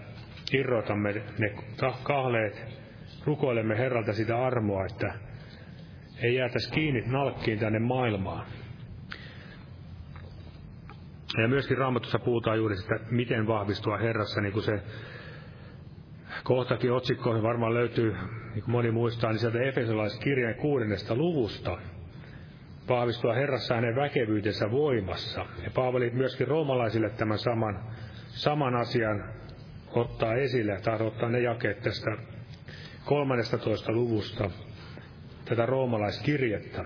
irrotamme 0.52 1.12
ne 1.12 1.54
kahleet, 2.02 2.64
rukoilemme 3.24 3.78
Herralta 3.78 4.12
sitä 4.12 4.44
armoa, 4.44 4.86
että 4.86 5.14
ei 6.22 6.34
jäätäisi 6.34 6.72
kiinni 6.72 7.02
nalkkiin 7.06 7.58
tänne 7.58 7.78
maailmaan. 7.78 8.46
Ja 11.42 11.48
myöskin 11.48 11.78
Raamatussa 11.78 12.18
puhutaan 12.18 12.58
juuri 12.58 12.76
sitä, 12.76 12.94
miten 13.10 13.46
vahvistua 13.46 13.98
Herrassa, 13.98 14.40
niin 14.40 14.52
kuin 14.52 14.62
se 14.62 14.82
kohtakin 16.45 16.93
otsikko 16.93 17.43
varmaan 17.43 17.74
löytyy, 17.74 18.12
niin 18.12 18.64
kuin 18.64 18.70
moni 18.70 18.91
muistaa, 18.91 19.30
niin 19.30 19.41
sieltä 19.41 19.62
Efesolaiskirjan 19.62 20.55
kuudennesta 20.55 21.14
luvusta. 21.14 21.78
Vahvistua 22.89 23.35
Herrassa 23.35 23.74
hänen 23.74 23.97
väkevyytensä 23.97 24.70
voimassa. 24.70 25.47
Ja 25.64 25.70
Paavali 25.74 26.11
myöskin 26.11 26.49
roomalaisille 26.49 27.11
tämän 27.11 27.39
saman, 27.39 27.80
saman 28.26 28.74
asian 28.76 29.24
ottaa 29.95 30.35
esille, 30.35 30.80
tai 30.80 31.07
ottaa 31.07 31.28
ne 31.28 31.41
jakeet 31.41 31.80
tästä 31.82 32.16
13. 33.05 33.93
luvusta, 33.93 34.51
tätä 35.45 35.66
roomalaiskirjettä. 35.66 36.85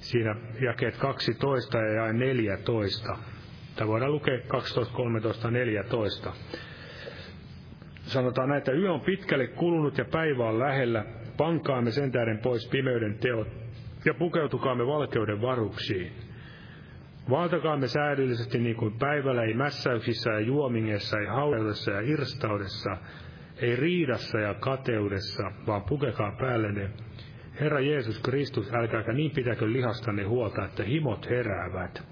Siinä 0.00 0.36
jakeet 0.60 0.96
12 0.96 1.78
ja 1.78 2.12
14. 2.12 3.16
Tämä 3.76 3.88
voidaan 3.88 4.12
lukea 4.12 4.38
12, 4.48 4.94
13, 4.94 5.50
14 5.50 6.32
sanotaan 8.08 8.48
näin, 8.48 8.58
että 8.58 8.72
yö 8.72 8.92
on 8.92 9.00
pitkälle 9.00 9.46
kulunut 9.46 9.98
ja 9.98 10.04
päivä 10.04 10.48
on 10.48 10.58
lähellä, 10.58 11.04
pankaamme 11.36 11.90
sen 11.90 12.12
tähden 12.12 12.38
pois 12.38 12.68
pimeyden 12.68 13.18
teot 13.18 13.48
ja 14.04 14.14
pukeutukaamme 14.14 14.86
valkeuden 14.86 15.40
varuksiin. 15.42 16.12
Valtakaamme 17.30 17.88
säädyllisesti 17.88 18.58
niin 18.58 18.76
kuin 18.76 18.98
päivällä 18.98 19.42
ei 19.42 19.54
mässäyksissä 19.54 20.30
ja 20.30 20.40
juomingessa, 20.40 21.18
ei 21.18 21.26
haudeudessa 21.26 21.90
ja 21.90 22.00
irstaudessa, 22.00 22.96
ei 23.56 23.76
riidassa 23.76 24.38
ja 24.38 24.54
kateudessa, 24.54 25.52
vaan 25.66 25.82
pukekaa 25.82 26.36
päällenne 26.40 26.90
Herra 27.60 27.80
Jeesus 27.80 28.18
Kristus, 28.18 28.74
älkääkä 28.74 29.12
niin 29.12 29.30
pitäkö 29.30 29.72
lihastanne 29.72 30.22
huolta, 30.22 30.64
että 30.64 30.82
himot 30.84 31.30
heräävät. 31.30 32.02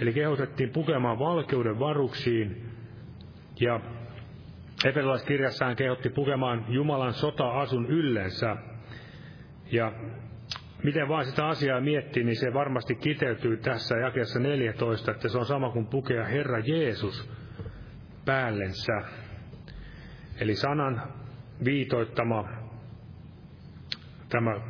Eli 0.00 0.12
kehotettiin 0.12 0.70
pukemaan 0.70 1.18
valkeuden 1.18 1.78
varuksiin 1.78 2.70
ja 3.60 3.80
Efesolaiskirjassaan 4.84 5.76
kehotti 5.76 6.08
pukemaan 6.08 6.64
Jumalan 6.68 7.12
sota-asun 7.14 7.86
yllensä. 7.86 8.56
Ja 9.72 9.92
miten 10.84 11.08
vaan 11.08 11.24
sitä 11.24 11.46
asiaa 11.46 11.80
miettii, 11.80 12.24
niin 12.24 12.36
se 12.36 12.54
varmasti 12.54 12.94
kiteytyy 12.94 13.56
tässä 13.56 13.96
jakeessa 13.96 14.38
14, 14.38 15.10
että 15.10 15.28
se 15.28 15.38
on 15.38 15.46
sama 15.46 15.70
kuin 15.70 15.86
pukea 15.86 16.24
Herra 16.24 16.58
Jeesus 16.58 17.30
päällensä. 18.24 19.02
Eli 20.40 20.54
sanan 20.54 21.02
viitoittama 21.64 22.48
tämä 24.28 24.60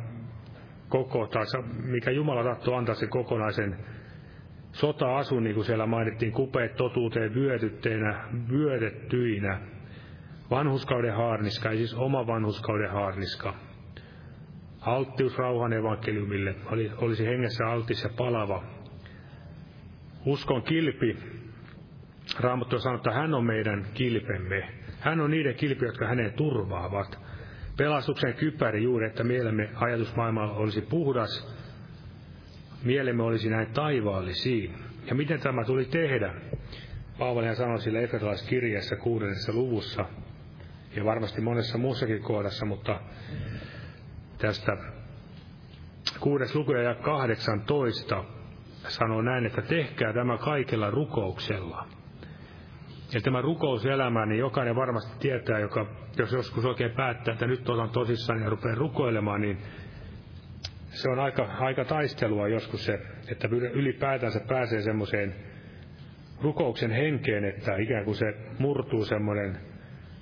koko, 0.89 1.27
tai 1.27 1.45
mikä 1.83 2.11
Jumala 2.11 2.43
tahtoo 2.43 2.75
antaa 2.75 2.95
se 2.95 3.07
kokonaisen 3.07 3.77
sota-asun, 4.71 5.43
niin 5.43 5.55
kuin 5.55 5.65
siellä 5.65 5.85
mainittiin, 5.85 6.31
kupeet 6.31 6.75
totuuteen 6.75 7.33
vyötytteinä, 7.33 8.25
vyötettyinä, 8.49 9.59
Vanhuskauden 10.51 11.13
haarniska, 11.13 11.69
ei 11.71 11.77
siis 11.77 11.93
oma 11.93 12.27
vanhuskauden 12.27 12.91
haarniska. 12.91 13.53
Alttius 14.81 15.37
rauhan 15.37 15.73
evankeliumille 15.73 16.55
oli, 16.65 16.91
olisi 16.97 17.25
hengessä 17.25 17.65
altis 17.65 18.03
ja 18.03 18.09
palava. 18.17 18.63
Uskon 20.25 20.63
kilpi. 20.63 21.17
Raamattu 22.39 22.79
sanoo, 22.79 22.97
että 22.97 23.11
hän 23.11 23.33
on 23.33 23.45
meidän 23.45 23.85
kilpemme. 23.93 24.67
Hän 24.99 25.19
on 25.19 25.31
niiden 25.31 25.55
kilpi, 25.55 25.85
jotka 25.85 26.07
häneen 26.07 26.33
turvaavat. 26.33 27.19
Pelastuksen 27.77 28.33
kypäri 28.33 28.83
juuri, 28.83 29.07
että 29.07 29.23
mielemme 29.23 29.69
ajatusmaailma 29.75 30.51
olisi 30.51 30.81
puhdas, 30.81 31.57
mielemme 32.83 33.23
olisi 33.23 33.49
näin 33.49 33.67
taivaallisiin. 33.73 34.75
Ja 35.05 35.15
miten 35.15 35.39
tämä 35.39 35.65
tuli 35.65 35.85
tehdä? 35.85 36.33
Paavali 37.19 37.55
sanoi 37.55 37.81
sille 37.81 38.03
Efesolaiskirjeessä 38.03 38.95
kuudennessa 38.95 39.53
luvussa, 39.53 40.05
ja 40.95 41.05
varmasti 41.05 41.41
monessa 41.41 41.77
muussakin 41.77 42.21
kohdassa, 42.21 42.65
mutta 42.65 42.99
tästä 44.37 44.77
kuudes 46.19 46.55
luku 46.55 46.71
ja 46.71 46.95
18 46.95 48.23
sanoo 48.87 49.21
näin, 49.21 49.45
että 49.45 49.61
tehkää 49.61 50.13
tämä 50.13 50.37
kaikella 50.37 50.91
rukouksella. 50.91 51.87
Ja 53.13 53.21
tämä 53.21 53.41
rukouselämä, 53.41 54.25
niin 54.25 54.39
jokainen 54.39 54.75
varmasti 54.75 55.19
tietää, 55.19 55.59
joka, 55.59 55.85
jos 56.17 56.31
joskus 56.31 56.65
oikein 56.65 56.91
päättää, 56.91 57.33
että 57.33 57.47
nyt 57.47 57.69
otan 57.69 57.89
tosissaan 57.89 58.41
ja 58.41 58.49
rupean 58.49 58.77
rukoilemaan, 58.77 59.41
niin 59.41 59.57
se 60.89 61.09
on 61.09 61.19
aika, 61.19 61.43
aika 61.59 61.85
taistelua 61.85 62.47
joskus 62.47 62.85
se, 62.85 62.99
että 63.31 63.47
ylipäätänsä 63.73 64.39
pääsee 64.47 64.81
semmoiseen 64.81 65.35
rukouksen 66.41 66.91
henkeen, 66.91 67.45
että 67.45 67.75
ikään 67.77 68.05
kuin 68.05 68.15
se 68.15 68.25
murtuu 68.59 69.05
semmoinen 69.05 69.70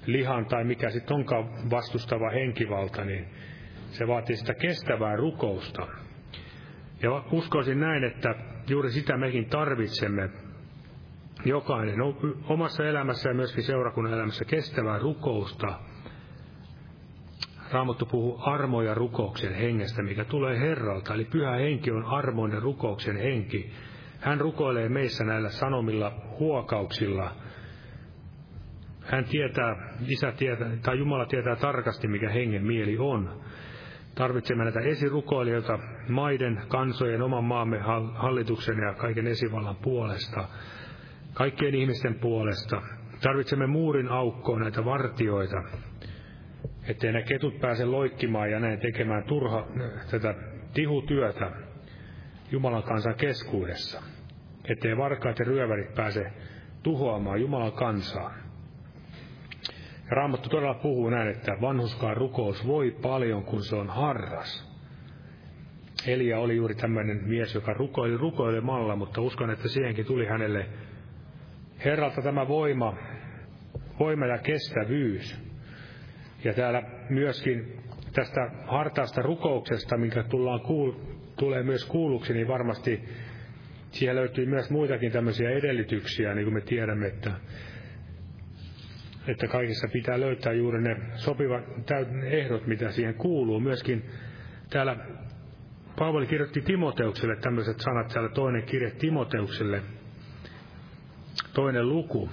lihan 0.05 0.45
tai 0.45 0.63
mikä 0.63 0.89
sitten 0.89 1.15
onkaan 1.15 1.69
vastustava 1.69 2.29
henkivalta, 2.29 3.05
niin 3.05 3.27
se 3.91 4.07
vaatii 4.07 4.35
sitä 4.35 4.53
kestävää 4.53 5.15
rukousta. 5.15 5.87
Ja 7.03 7.23
uskoisin 7.31 7.79
näin, 7.79 8.03
että 8.03 8.35
juuri 8.67 8.91
sitä 8.91 9.17
mekin 9.17 9.45
tarvitsemme 9.45 10.29
jokainen 11.45 11.99
omassa 12.47 12.85
elämässä 12.85 13.29
ja 13.29 13.35
myöskin 13.35 13.63
seurakunnan 13.63 14.13
elämässä 14.13 14.45
kestävää 14.45 14.99
rukousta. 14.99 15.79
Raamattu 17.71 18.05
puhuu 18.05 18.37
armo- 18.37 18.81
ja 18.81 18.93
rukouksen 18.93 19.53
hengestä, 19.53 20.03
mikä 20.03 20.25
tulee 20.25 20.59
Herralta, 20.59 21.13
eli 21.13 21.25
pyhä 21.25 21.51
henki 21.51 21.91
on 21.91 22.05
armon 22.05 22.51
ja 22.51 22.59
rukouksen 22.59 23.17
henki. 23.17 23.71
Hän 24.19 24.41
rukoilee 24.41 24.89
meissä 24.89 25.23
näillä 25.23 25.49
sanomilla 25.49 26.11
huokauksilla– 26.39 27.31
hän 29.11 29.25
tietää, 29.25 29.75
isä 30.07 30.31
tietää, 30.31 30.69
tai 30.83 30.97
Jumala 30.97 31.25
tietää 31.25 31.55
tarkasti, 31.55 32.07
mikä 32.07 32.29
hengen 32.29 32.65
mieli 32.65 32.97
on. 32.97 33.41
Tarvitsemme 34.15 34.63
näitä 34.63 34.79
esirukoilijoita 34.79 35.79
maiden, 36.09 36.61
kansojen, 36.67 37.21
oman 37.21 37.43
maamme 37.43 37.79
hallituksen 38.13 38.77
ja 38.77 38.93
kaiken 38.93 39.27
esivallan 39.27 39.75
puolesta, 39.75 40.47
kaikkien 41.33 41.75
ihmisten 41.75 42.15
puolesta. 42.15 42.81
Tarvitsemme 43.21 43.67
muurin 43.67 44.09
aukkoon 44.09 44.61
näitä 44.61 44.85
vartioita, 44.85 45.63
ettei 46.87 47.11
ne 47.13 47.21
ketut 47.21 47.59
pääse 47.59 47.85
loikkimaan 47.85 48.51
ja 48.51 48.59
näin 48.59 48.79
tekemään 48.79 49.23
turha 49.23 49.67
tätä 50.11 50.35
tihutyötä 50.73 51.51
Jumalan 52.51 52.83
kansan 52.83 53.15
keskuudessa. 53.15 54.03
Ettei 54.69 54.97
varkaat 54.97 55.39
ja 55.39 55.45
ryövärit 55.45 55.93
pääse 55.95 56.31
tuhoamaan 56.83 57.41
Jumalan 57.41 57.71
kansaa. 57.71 58.48
Raamattu 60.09 60.49
todella 60.49 60.73
puhuu 60.73 61.09
näin, 61.09 61.27
että 61.27 61.57
vanhuskaan 61.61 62.17
rukous 62.17 62.67
voi 62.67 62.91
paljon, 63.01 63.43
kun 63.43 63.63
se 63.63 63.75
on 63.75 63.89
harras. 63.89 64.69
Elia 66.07 66.39
oli 66.39 66.55
juuri 66.55 66.75
tämmöinen 66.75 67.21
mies, 67.27 67.55
joka 67.55 67.73
rukoili 67.73 68.17
rukoilemalla, 68.17 68.95
mutta 68.95 69.21
uskon, 69.21 69.49
että 69.49 69.67
siihenkin 69.67 70.05
tuli 70.05 70.25
hänelle 70.25 70.65
Herralta 71.85 72.21
tämä 72.21 72.47
voima, 72.47 72.97
voima 73.99 74.25
ja 74.25 74.37
kestävyys. 74.37 75.39
Ja 76.43 76.53
täällä 76.53 76.83
myöskin 77.09 77.79
tästä 78.13 78.51
hartaasta 78.67 79.21
rukouksesta, 79.21 79.97
minkä 79.97 80.23
tullaan 80.23 80.61
kuul, 80.61 80.91
tulee 81.37 81.63
myös 81.63 81.85
kuulluksi, 81.85 82.33
niin 82.33 82.47
varmasti 82.47 83.03
siellä 83.91 84.21
löytyy 84.21 84.45
myös 84.45 84.69
muitakin 84.69 85.11
tämmöisiä 85.11 85.49
edellytyksiä, 85.49 86.33
niin 86.33 86.45
kuin 86.45 86.53
me 86.53 86.61
tiedämme, 86.61 87.07
että 87.07 87.31
että 89.31 89.47
kaikessa 89.47 89.87
pitää 89.93 90.19
löytää 90.19 90.53
juuri 90.53 90.81
ne 90.81 90.97
sopivat 91.15 91.63
ehdot, 92.23 92.67
mitä 92.67 92.91
siihen 92.91 93.13
kuuluu. 93.13 93.59
Myöskin 93.59 94.09
täällä 94.69 94.97
Paavali 95.99 96.27
kirjoitti 96.27 96.61
Timoteukselle 96.61 97.35
tämmöiset 97.35 97.79
sanat, 97.79 98.07
täällä 98.07 98.29
toinen 98.29 98.63
kirje 98.63 98.91
Timoteukselle, 98.91 99.81
toinen 101.53 101.89
luku. 101.89 102.29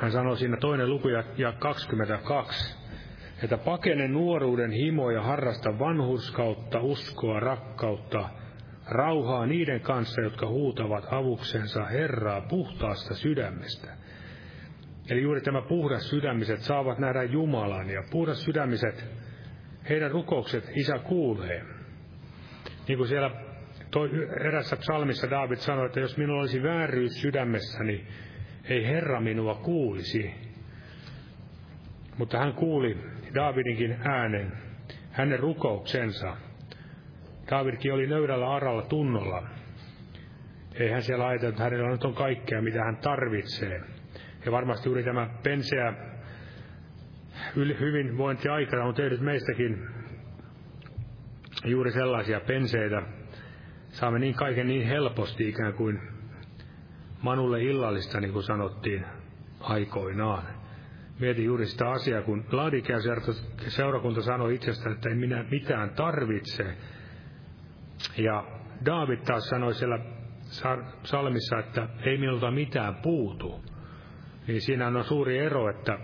Hän 0.00 0.12
sanoi 0.12 0.36
siinä 0.36 0.56
toinen 0.56 0.90
luku 0.90 1.08
ja, 1.08 1.24
ja 1.36 1.52
22, 1.52 2.76
että 3.42 3.58
pakene 3.58 4.08
nuoruuden 4.08 4.70
himoja 4.70 5.22
harrasta 5.22 5.78
vanhurskautta, 5.78 6.80
uskoa, 6.80 7.40
rakkautta, 7.40 8.30
rauhaa 8.90 9.46
niiden 9.46 9.80
kanssa, 9.80 10.20
jotka 10.20 10.46
huutavat 10.46 11.04
avuksensa 11.10 11.84
Herraa 11.84 12.40
puhtaasta 12.40 13.14
sydämestä. 13.14 13.96
Eli 15.10 15.22
juuri 15.22 15.40
tämä 15.40 15.62
puhdas 15.62 16.10
sydämiset 16.10 16.60
saavat 16.60 16.98
nähdä 16.98 17.22
Jumalan 17.22 17.90
ja 17.90 18.02
puhdas 18.10 18.44
sydämiset, 18.44 19.04
heidän 19.88 20.10
rukoukset 20.10 20.70
Isä 20.76 20.98
kuulee. 20.98 21.64
Niin 22.88 22.98
kuin 22.98 23.08
siellä 23.08 23.30
toi 23.90 24.10
erässä 24.40 24.76
psalmissa 24.76 25.30
David 25.30 25.56
sanoi, 25.56 25.86
että 25.86 26.00
jos 26.00 26.16
minulla 26.16 26.40
olisi 26.40 26.62
vääryys 26.62 27.20
sydämessäni, 27.20 28.06
ei 28.64 28.86
Herra 28.86 29.20
minua 29.20 29.54
kuulisi. 29.54 30.34
Mutta 32.18 32.38
hän 32.38 32.54
kuuli 32.54 32.98
Davidinkin 33.34 33.98
äänen, 34.04 34.52
hänen 35.12 35.38
rukouksensa. 35.38 36.36
Davidkin 37.50 37.92
oli 37.92 38.06
nöydällä 38.06 38.50
aralla 38.54 38.82
tunnolla. 38.82 39.42
Ei 40.74 40.90
hän 40.90 41.02
siellä 41.02 41.26
ajatellut, 41.26 41.54
että 41.54 41.64
hänellä 41.64 41.90
nyt 41.90 42.04
on 42.04 42.14
kaikkea, 42.14 42.62
mitä 42.62 42.84
hän 42.84 42.96
tarvitsee. 42.96 43.80
Ja 44.44 44.52
varmasti 44.52 44.88
juuri 44.88 45.04
tämä 45.04 45.30
penseä 45.42 45.92
hyvinvointiaikana 47.56 48.84
on 48.84 48.94
tehnyt 48.94 49.20
meistäkin 49.20 49.86
juuri 51.64 51.92
sellaisia 51.92 52.40
penseitä. 52.40 53.02
Saamme 53.88 54.18
niin 54.18 54.34
kaiken 54.34 54.68
niin 54.68 54.86
helposti 54.86 55.48
ikään 55.48 55.72
kuin 55.72 56.00
Manulle 57.22 57.62
illallista, 57.62 58.20
niin 58.20 58.32
kuin 58.32 58.42
sanottiin 58.42 59.04
aikoinaan. 59.60 60.42
Mietin 61.20 61.44
juuri 61.44 61.66
sitä 61.66 61.90
asiaa, 61.90 62.22
kun 62.22 62.44
Laodikean 62.52 63.02
seurakunta 63.68 64.22
sanoi 64.22 64.54
itsestään, 64.54 64.94
että 64.94 65.08
ei 65.08 65.14
minä 65.14 65.44
mitään 65.50 65.90
tarvitse. 65.90 66.76
Ja 68.18 68.44
David 68.86 69.18
taas 69.18 69.48
sanoi 69.48 69.74
siellä 69.74 69.98
salmissa, 71.04 71.58
että 71.58 71.88
ei 72.02 72.18
minulta 72.18 72.50
mitään 72.50 72.94
puutu. 72.94 73.64
Niin 74.46 74.60
siinä 74.60 74.86
on 74.86 75.04
suuri 75.04 75.38
ero, 75.38 75.70
että 75.70 75.98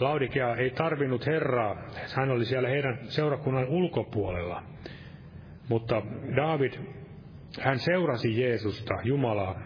Laudikea 0.00 0.56
ei 0.56 0.70
tarvinnut 0.70 1.26
Herraa, 1.26 1.76
hän 2.14 2.30
oli 2.30 2.44
siellä 2.44 2.68
heidän 2.68 2.98
seurakunnan 3.02 3.68
ulkopuolella. 3.68 4.62
Mutta 5.68 6.02
David, 6.36 6.72
hän 7.60 7.78
seurasi 7.78 8.40
Jeesusta, 8.40 8.94
Jumalaa, 9.04 9.60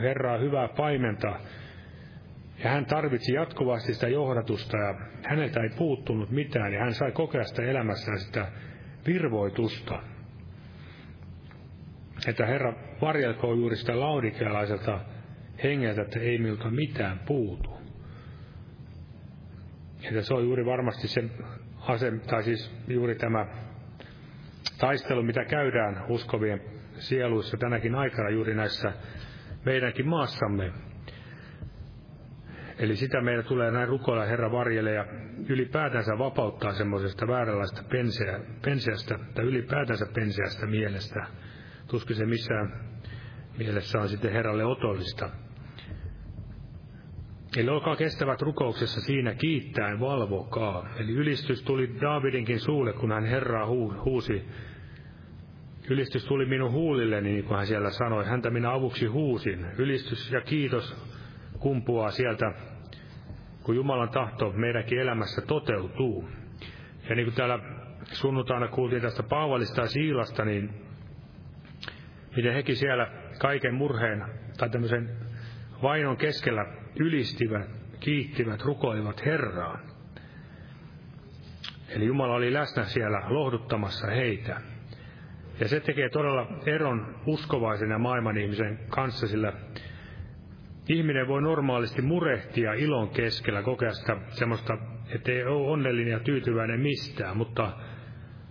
Herraa 0.00 0.38
hyvää 0.38 0.68
paimenta, 0.68 1.40
ja 2.64 2.70
hän 2.70 2.86
tarvitsi 2.86 3.32
jatkuvasti 3.32 3.94
sitä 3.94 4.08
johdatusta, 4.08 4.76
ja 4.76 4.94
häneltä 5.28 5.60
ei 5.60 5.70
puuttunut 5.78 6.30
mitään, 6.30 6.72
ja 6.72 6.80
hän 6.80 6.94
sai 6.94 7.12
kokea 7.12 7.44
sitä 7.44 7.62
elämässään 7.62 8.18
sitä 8.18 8.46
virvoitusta. 9.06 10.02
Että 12.26 12.46
Herra 12.46 12.74
varjelkoon 13.00 13.58
juuri 13.58 13.76
sitä 13.76 14.00
laudikealaiselta 14.00 15.00
hengeltä, 15.62 16.02
että 16.02 16.20
ei 16.20 16.38
miltä 16.38 16.70
mitään 16.70 17.18
puutu. 17.18 17.76
Että 20.02 20.22
se 20.22 20.34
on 20.34 20.44
juuri 20.44 20.66
varmasti 20.66 21.08
se 21.08 21.24
ase, 21.80 22.12
tai 22.26 22.42
siis 22.42 22.74
juuri 22.88 23.14
tämä 23.14 23.46
taistelu, 24.78 25.22
mitä 25.22 25.44
käydään 25.44 26.04
uskovien 26.08 26.60
sieluissa 26.98 27.56
tänäkin 27.56 27.94
aikana 27.94 28.30
juuri 28.30 28.54
näissä 28.54 28.92
meidänkin 29.64 30.08
maassamme. 30.08 30.72
Eli 32.78 32.96
sitä 32.96 33.20
meidän 33.20 33.44
tulee 33.44 33.70
näin 33.70 33.88
rukoilla 33.88 34.24
Herra 34.24 34.52
varjelle 34.52 34.92
ja 34.92 35.06
ylipäätänsä 35.48 36.18
vapauttaa 36.18 36.72
semmoisesta 36.72 37.26
vääränlaista 37.28 37.82
penseä, 37.90 38.40
penseästä 38.64 39.18
tai 39.34 39.44
ylipäätänsä 39.44 40.06
penseästä 40.14 40.66
mielestä. 40.66 41.26
Tuskin 41.86 42.16
se 42.16 42.26
missään 42.26 42.72
mielessä 43.58 43.98
on 43.98 44.08
sitten 44.08 44.32
Herralle 44.32 44.64
otollista. 44.64 45.30
Eli 47.56 47.68
olkaa 47.68 47.96
kestävät 47.96 48.42
rukouksessa 48.42 49.00
siinä 49.00 49.34
kiittäen 49.34 50.00
valvokaa. 50.00 50.88
Eli 50.96 51.12
ylistys 51.12 51.62
tuli 51.62 52.00
Daavidinkin 52.00 52.60
suulle, 52.60 52.92
kun 52.92 53.12
hän 53.12 53.24
Herraa 53.24 53.66
huusi. 54.04 54.44
Ylistys 55.90 56.24
tuli 56.24 56.46
minun 56.46 56.72
huulilleni, 56.72 57.32
niin 57.32 57.44
kuin 57.44 57.56
hän 57.56 57.66
siellä 57.66 57.90
sanoi. 57.90 58.24
Häntä 58.24 58.50
minä 58.50 58.72
avuksi 58.72 59.06
huusin. 59.06 59.66
Ylistys 59.78 60.32
ja 60.32 60.40
kiitos 60.40 60.96
kumpuaa 61.58 62.10
sieltä, 62.10 62.52
kun 63.62 63.76
Jumalan 63.76 64.08
tahto 64.08 64.52
meidänkin 64.52 64.98
elämässä 64.98 65.42
toteutuu. 65.42 66.28
Ja 67.08 67.14
niin 67.16 67.26
kuin 67.26 67.34
täällä 67.34 67.58
sunnuntaina 68.12 68.68
kuultiin 68.68 69.02
tästä 69.02 69.22
Paavalista 69.22 69.80
ja 69.80 69.86
Siilasta, 69.86 70.44
niin 70.44 70.85
miten 72.36 72.54
hekin 72.54 72.76
siellä 72.76 73.10
kaiken 73.38 73.74
murheen 73.74 74.24
tai 74.58 74.70
tämmöisen 74.70 75.16
vainon 75.82 76.16
keskellä 76.16 76.66
ylistivät, 76.98 77.70
kiittivät, 78.00 78.62
rukoivat 78.62 79.24
Herraa. 79.24 79.78
Eli 81.88 82.06
Jumala 82.06 82.34
oli 82.34 82.52
läsnä 82.52 82.84
siellä 82.84 83.22
lohduttamassa 83.28 84.06
heitä. 84.06 84.60
Ja 85.60 85.68
se 85.68 85.80
tekee 85.80 86.08
todella 86.08 86.46
eron 86.66 87.14
uskovaisen 87.26 87.90
ja 87.90 87.98
maailman 87.98 88.38
ihmisen 88.38 88.78
kanssa, 88.88 89.26
sillä 89.26 89.52
ihminen 90.88 91.28
voi 91.28 91.42
normaalisti 91.42 92.02
murehtia 92.02 92.72
ilon 92.72 93.08
keskellä, 93.08 93.62
kokea 93.62 93.92
sitä 93.92 94.16
semmoista, 94.28 94.78
että 95.08 95.32
ei 95.32 95.44
ole 95.44 95.70
onnellinen 95.70 96.12
ja 96.12 96.20
tyytyväinen 96.20 96.80
mistään, 96.80 97.36
mutta 97.36 97.72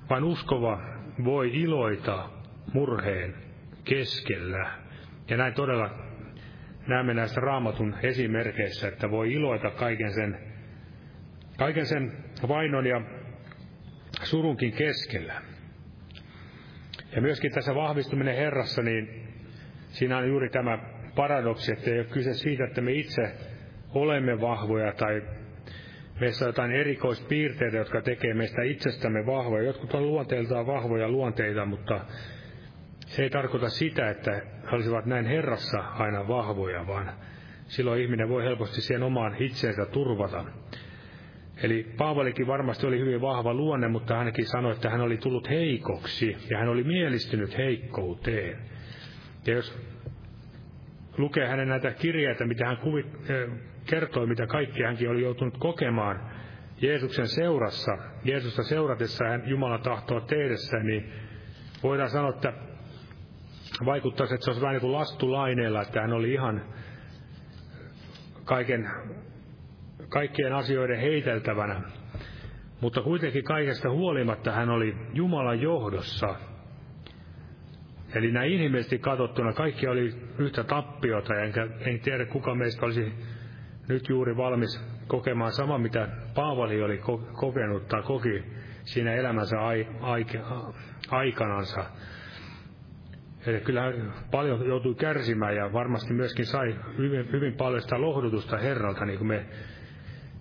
vain 0.09 0.23
uskova 0.23 0.79
voi 1.23 1.61
iloita 1.61 2.29
murheen 2.73 3.35
keskellä. 3.85 4.71
Ja 5.29 5.37
näin 5.37 5.53
todella 5.53 5.89
näemme 6.87 7.13
näissä 7.13 7.41
raamatun 7.41 7.95
esimerkeissä, 8.03 8.87
että 8.87 9.11
voi 9.11 9.33
iloita 9.33 9.71
kaiken 9.71 10.13
sen, 10.13 10.37
kaiken 11.57 11.85
sen 11.85 12.11
vainon 12.47 12.85
ja 12.85 13.01
surunkin 14.23 14.71
keskellä. 14.71 15.41
Ja 17.15 17.21
myöskin 17.21 17.51
tässä 17.51 17.75
vahvistuminen 17.75 18.35
Herrassa, 18.35 18.81
niin 18.81 19.27
siinä 19.89 20.17
on 20.17 20.27
juuri 20.27 20.49
tämä 20.49 20.79
paradoksi, 21.15 21.73
että 21.73 21.91
ei 21.91 21.99
ole 21.99 22.07
kyse 22.07 22.33
siitä, 22.33 22.63
että 22.63 22.81
me 22.81 22.91
itse 22.91 23.21
olemme 23.93 24.41
vahvoja 24.41 24.93
tai 24.93 25.21
meissä 26.19 26.45
on 26.45 26.49
jotain 26.49 26.71
erikoispiirteitä, 26.71 27.77
jotka 27.77 28.01
tekee 28.01 28.33
meistä 28.33 28.61
itsestämme 28.61 29.25
vahvoja. 29.25 29.63
Jotkut 29.63 29.93
on 29.93 30.07
luonteeltaan 30.07 30.67
vahvoja 30.67 31.09
luonteita, 31.09 31.65
mutta 31.65 32.05
se 33.15 33.23
ei 33.23 33.29
tarkoita 33.29 33.69
sitä, 33.69 34.09
että 34.09 34.31
he 34.31 34.75
olisivat 34.75 35.05
näin 35.05 35.25
Herrassa 35.25 35.77
aina 35.79 36.27
vahvoja, 36.27 36.87
vaan 36.87 37.13
silloin 37.67 38.01
ihminen 38.01 38.29
voi 38.29 38.43
helposti 38.43 38.81
siihen 38.81 39.03
omaan 39.03 39.35
itseensä 39.39 39.85
turvata. 39.85 40.45
Eli 41.63 41.93
Paavalikin 41.97 42.47
varmasti 42.47 42.87
oli 42.87 42.99
hyvin 42.99 43.21
vahva 43.21 43.53
luonne, 43.53 43.87
mutta 43.87 44.17
hänkin 44.17 44.45
sanoi, 44.45 44.71
että 44.71 44.89
hän 44.89 45.01
oli 45.01 45.17
tullut 45.17 45.49
heikoksi 45.49 46.37
ja 46.49 46.57
hän 46.57 46.69
oli 46.69 46.83
mielistynyt 46.83 47.57
heikkouteen. 47.57 48.57
Ja 49.45 49.53
jos 49.53 49.79
lukee 51.17 51.47
hänen 51.47 51.67
näitä 51.67 51.91
kirjeitä, 51.91 52.45
mitä 52.45 52.65
hän 52.65 52.77
kuvit, 52.77 53.07
kertoi, 53.85 54.27
mitä 54.27 54.47
kaikki 54.47 54.83
hänkin 54.83 55.09
oli 55.09 55.21
joutunut 55.21 55.57
kokemaan 55.57 56.31
Jeesuksen 56.81 57.27
seurassa, 57.27 57.97
Jeesusta 58.23 58.63
seuratessa 58.63 59.25
hän 59.25 59.43
Jumalan 59.45 59.81
tahtoa 59.81 60.21
tehdessä, 60.21 60.77
niin 60.77 61.11
voidaan 61.83 62.09
sanoa, 62.09 62.29
että 62.29 62.74
vaikuttaisi, 63.85 64.33
että 64.33 64.45
se 64.45 64.49
olisi 64.49 64.61
vähän 64.61 64.73
niin 64.73 64.81
kuin 64.81 64.93
lastulaineella, 64.93 65.81
että 65.81 66.01
hän 66.01 66.13
oli 66.13 66.33
ihan 66.33 66.61
kaiken, 68.45 68.89
kaikkien 70.09 70.53
asioiden 70.53 70.99
heiteltävänä. 70.99 71.81
Mutta 72.81 73.01
kuitenkin 73.01 73.43
kaikesta 73.43 73.89
huolimatta 73.89 74.51
hän 74.51 74.69
oli 74.69 74.97
Jumalan 75.13 75.61
johdossa. 75.61 76.35
Eli 78.15 78.31
näin 78.31 78.51
inhimillisesti 78.51 78.99
katsottuna 78.99 79.53
kaikki 79.53 79.87
oli 79.87 80.13
yhtä 80.37 80.63
tappiota, 80.63 81.35
enkä 81.35 81.67
en 81.79 81.99
tiedä 81.99 82.25
kuka 82.25 82.55
meistä 82.55 82.85
olisi 82.85 83.13
nyt 83.87 84.09
juuri 84.09 84.37
valmis 84.37 84.81
kokemaan 85.07 85.51
sama, 85.51 85.77
mitä 85.77 86.07
Paavali 86.35 86.83
oli 86.83 87.01
kokenut 87.33 87.87
tai 87.87 88.01
koki 88.03 88.43
siinä 88.83 89.13
elämänsä 89.13 89.59
ai, 89.59 89.87
aikanansa. 91.09 91.85
Eli 93.47 93.59
kyllä 93.61 93.93
paljon 94.31 94.67
joutui 94.67 94.95
kärsimään 94.95 95.55
ja 95.55 95.73
varmasti 95.73 96.13
myöskin 96.13 96.45
sai 96.45 96.75
hyvin, 96.97 97.31
hyvin 97.31 97.53
paljon 97.53 97.81
sitä 97.81 98.01
lohdutusta 98.01 98.57
Herralta, 98.57 99.05
niin 99.05 99.17
kuin 99.17 99.27
me 99.27 99.45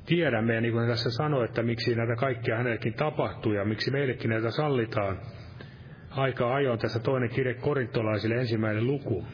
tiedämme. 0.07 0.55
Ja 0.55 0.61
niin 0.61 0.73
kuin 0.73 0.89
tässä 0.89 1.11
sanoi, 1.11 1.45
että 1.45 1.63
miksi 1.63 1.95
näitä 1.95 2.17
kaikkia 2.17 2.57
hänellekin 2.57 2.95
tapahtuu 2.95 3.53
ja 3.53 3.65
miksi 3.65 3.91
meillekin 3.91 4.31
näitä 4.31 4.51
sallitaan. 4.51 5.21
Aika 6.11 6.55
ajoin 6.55 6.79
tässä 6.79 6.99
toinen 6.99 7.31
kirje 7.31 7.55
korintolaisille 7.55 8.35
ensimmäinen 8.35 8.87
luku. 8.87 9.27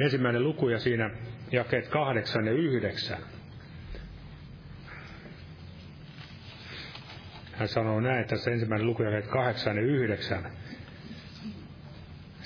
Ensimmäinen 0.00 0.44
luku 0.44 0.68
ja 0.68 0.78
siinä 0.78 1.10
jakeet 1.52 1.88
kahdeksan 1.88 2.46
ja 2.46 2.52
yhdeksän. 2.52 3.18
Hän 7.52 7.68
sanoo 7.68 8.00
näin 8.00 8.26
tässä 8.26 8.50
ensimmäinen 8.50 8.86
luku 8.86 9.02
jakeet 9.02 9.26
kahdeksan 9.26 9.76
ja 9.76 9.82
yhdeksän. 9.82 10.50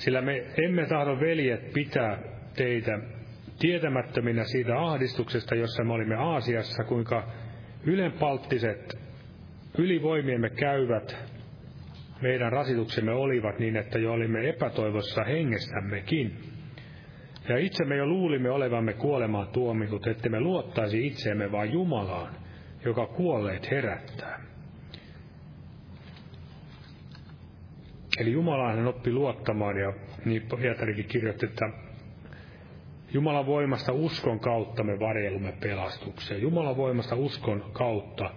Sillä 0.01 0.20
me 0.20 0.44
emme 0.64 0.86
tahdo 0.86 1.20
veljet 1.20 1.72
pitää 1.72 2.18
teitä 2.57 2.98
tietämättöminä 3.59 4.44
siitä 4.44 4.78
ahdistuksesta, 4.80 5.55
jossa 5.55 5.84
me 5.84 5.92
olimme 5.92 6.14
Aasiassa, 6.14 6.84
kuinka 6.84 7.28
ylenpalttiset 7.84 8.98
ylivoimiemme 9.78 10.51
käyvät 10.51 11.16
meidän 12.22 12.53
rasituksemme 12.53 13.12
olivat 13.12 13.59
niin, 13.59 13.76
että 13.76 13.98
jo 13.98 14.12
olimme 14.12 14.48
epätoivossa 14.48 15.24
hengestämmekin. 15.24 16.36
Ja 17.48 17.59
itse 17.59 17.84
me 17.84 17.96
jo 17.96 18.07
luulimme 18.07 18.51
olevamme 18.51 18.92
kuolemaan 18.92 19.48
tuomitut, 19.48 20.07
että 20.07 20.28
me 20.28 20.40
luottaisi 20.40 21.07
itseemme 21.07 21.53
vain 21.53 21.72
Jumalaan, 21.72 22.34
joka 22.84 23.07
kuolleet 23.07 23.70
herättää. 23.70 24.49
Eli 28.21 28.33
Jumalaan 28.33 28.77
hän 28.77 28.87
oppi 28.87 29.12
luottamaan, 29.12 29.77
ja 29.79 29.93
niin 30.25 30.43
Pietarikin 30.61 31.05
kirjoitti, 31.05 31.47
että 31.47 31.71
Jumalan 33.12 33.47
voimasta 33.47 33.93
uskon 33.93 34.41
kautta 34.41 34.85
me 34.85 34.99
varjelumme 35.01 35.53
pelastukseen. 35.61 36.43
Jumalan 36.43 36.77
voimasta 36.77 37.16
uskon 37.16 37.71
kautta. 37.73 38.31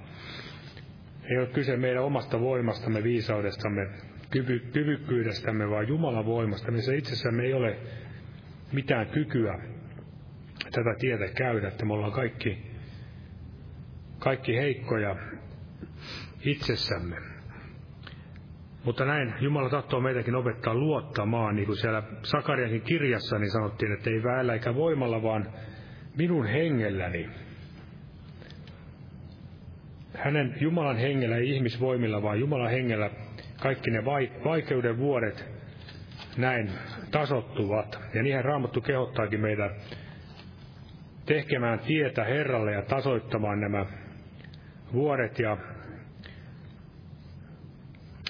Ei 1.24 1.38
ole 1.38 1.48
kyse 1.48 1.78
meidän 1.78 2.04
omasta 2.04 2.40
voimastamme, 2.40 3.04
viisaudestamme, 3.04 3.88
kyvy, 4.30 4.60
kyvykkyydestämme, 4.60 5.70
vaan 5.70 5.88
Jumalan 5.88 6.26
voimasta. 6.26 6.72
Missä 6.72 6.94
itsessämme 6.94 7.44
ei 7.44 7.54
ole 7.54 7.78
mitään 8.72 9.08
kykyä 9.08 9.60
tätä 10.72 10.96
tietä 11.00 11.28
käydä, 11.28 11.68
että 11.68 11.86
me 11.86 11.94
ollaan 11.94 12.12
kaikki, 12.12 12.58
kaikki 14.20 14.56
heikkoja 14.56 15.16
itsessämme. 16.46 17.33
Mutta 18.84 19.06
näin 19.06 19.34
Jumala 19.40 19.70
tahtoo 19.70 20.02
meitäkin 20.02 20.36
opettaa 20.36 20.74
luottamaan, 20.74 21.56
niin 21.56 21.66
kuin 21.66 21.78
siellä 21.78 22.04
Sakariakin 22.24 22.82
kirjassa 22.82 23.40
niin 23.40 23.52
sanottiin, 23.52 23.92
että 23.92 24.10
ei 24.10 24.24
väellä 24.24 24.54
eikä 24.54 24.76
voimalla, 24.76 25.24
vaan 25.24 25.48
minun 26.18 26.46
hengelläni. 26.46 27.30
Hänen 30.18 30.56
Jumalan 30.62 30.98
hengellä, 30.98 31.38
ei 31.38 31.50
ihmisvoimilla, 31.50 32.22
vaan 32.22 32.40
Jumalan 32.40 32.72
hengellä 32.72 33.10
kaikki 33.62 33.92
ne 33.92 34.06
vaikeuden 34.46 34.98
vuodet 34.98 35.46
näin 36.38 36.72
tasottuvat. 37.12 38.00
Ja 38.14 38.24
niihin 38.24 38.46
Raamattu 38.46 38.82
kehottaakin 38.82 39.42
meitä 39.42 39.70
tekemään 41.26 41.80
tietä 41.80 42.24
Herralle 42.24 42.72
ja 42.72 42.82
tasoittamaan 42.82 43.60
nämä 43.60 43.86
vuodet 44.94 45.40
ja 45.40 45.58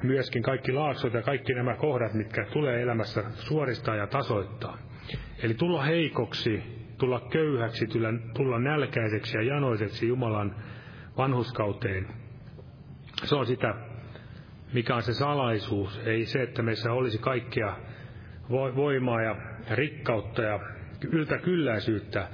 myöskin 0.04 0.44
kaikki 0.44 0.72
laaksot 0.72 1.14
ja 1.14 1.22
kaikki 1.22 1.54
nämä 1.54 1.76
kohdat, 1.76 2.14
mitkä 2.14 2.46
tulee 2.46 2.82
elämässä 2.82 3.24
suoristaa 3.36 3.96
ja 3.96 4.08
tasoittaa. 4.08 4.78
Eli 5.44 5.54
tulla 5.54 5.84
heikoksi, 5.84 6.64
tulla 6.98 7.28
köyhäksi, 7.32 7.88
tulla, 8.34 8.60
nälkäiseksi 8.60 9.38
ja 9.38 9.44
janoiseksi 9.44 10.08
Jumalan 10.08 10.56
vanhuskauteen. 11.18 12.08
Se 13.24 13.36
on 13.36 13.46
sitä, 13.46 13.76
mikä 14.74 14.96
on 14.96 15.04
se 15.04 15.14
salaisuus. 15.14 16.02
Ei 16.06 16.26
se, 16.26 16.42
että 16.42 16.62
meissä 16.62 16.92
olisi 16.92 17.18
kaikkia 17.18 17.76
voimaa 18.50 19.22
ja 19.22 19.36
rikkautta 19.72 20.42
ja 20.42 20.60
yltäkylläisyyttä. 21.12 22.28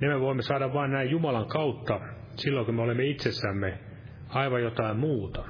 Ne 0.00 0.08
me 0.08 0.20
voimme 0.20 0.42
saada 0.42 0.72
vain 0.72 0.90
näin 0.90 1.10
Jumalan 1.10 1.48
kautta 1.48 2.00
silloin, 2.36 2.66
kun 2.66 2.74
me 2.74 2.82
olemme 2.82 3.04
itsessämme 3.04 3.78
aivan 4.28 4.62
jotain 4.62 4.96
muuta. 4.96 5.44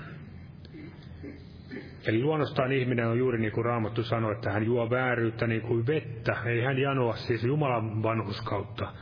Eli 2.07 2.23
luonnostaan 2.23 2.73
ihminen 2.73 3.07
on 3.07 3.19
juuri 3.19 3.39
niin 3.39 3.53
kuin 3.53 3.65
Raamattu 3.65 4.03
sanoi, 4.03 4.33
että 4.33 4.53
hän 4.53 4.67
juo 4.67 4.91
vääryyttä 4.91 5.47
niin 5.47 5.63
kuin 5.63 5.87
vettä. 5.87 6.37
Ei 6.47 6.61
hän 6.61 6.79
janoa 6.79 7.17
siis 7.17 7.45
Jumalan 7.45 8.03
vanhuskautta. 8.03 8.93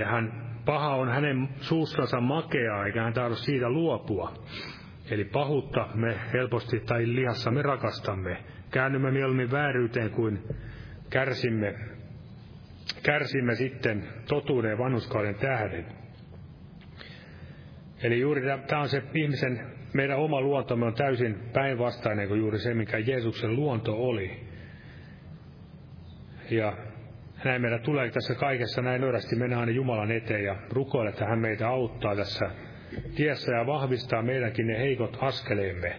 Ja 0.00 0.06
hän, 0.06 0.32
paha 0.64 0.94
on 0.94 1.08
hänen 1.08 1.48
suussansa 1.60 2.20
makeaa, 2.20 2.86
eikä 2.86 3.02
hän 3.02 3.12
tahdo 3.12 3.34
siitä 3.34 3.70
luopua. 3.70 4.32
Eli 5.10 5.24
pahuutta 5.24 5.88
me 5.94 6.20
helposti 6.32 6.80
tai 6.80 7.06
lihassa 7.06 7.50
me 7.50 7.62
rakastamme. 7.62 8.36
Käännymme 8.70 9.10
mieluummin 9.10 9.50
vääryyteen 9.50 10.10
kuin 10.10 10.42
kärsimme, 11.10 11.74
kärsimme 13.02 13.54
sitten 13.54 14.08
totuuden 14.28 14.70
ja 14.70 14.78
vanhuskauden 14.78 15.34
tähden. 15.34 15.86
Eli 18.02 18.20
juuri 18.20 18.42
tämä 18.66 18.82
on 18.82 18.88
se 18.88 19.02
ihmisen 19.14 19.81
meidän 19.94 20.18
oma 20.18 20.40
luontomme 20.40 20.86
on 20.86 20.94
täysin 20.94 21.38
päinvastainen 21.52 22.28
kuin 22.28 22.40
juuri 22.40 22.58
se, 22.58 22.74
mikä 22.74 22.98
Jeesuksen 22.98 23.56
luonto 23.56 23.94
oli. 23.94 24.40
Ja 26.50 26.76
näin 27.44 27.62
meidän 27.62 27.80
tulee 27.80 28.10
tässä 28.10 28.34
kaikessa 28.34 28.82
näin 28.82 29.00
nöyrästi 29.00 29.36
mennä 29.36 29.60
aina 29.60 29.72
Jumalan 29.72 30.10
eteen 30.10 30.44
ja 30.44 30.56
rukoilla, 30.70 31.10
että 31.10 31.26
hän 31.26 31.38
meitä 31.38 31.68
auttaa 31.68 32.16
tässä 32.16 32.50
tiessä 33.16 33.52
ja 33.52 33.66
vahvistaa 33.66 34.22
meidänkin 34.22 34.66
ne 34.66 34.78
heikot 34.78 35.18
askeleemme. 35.20 35.96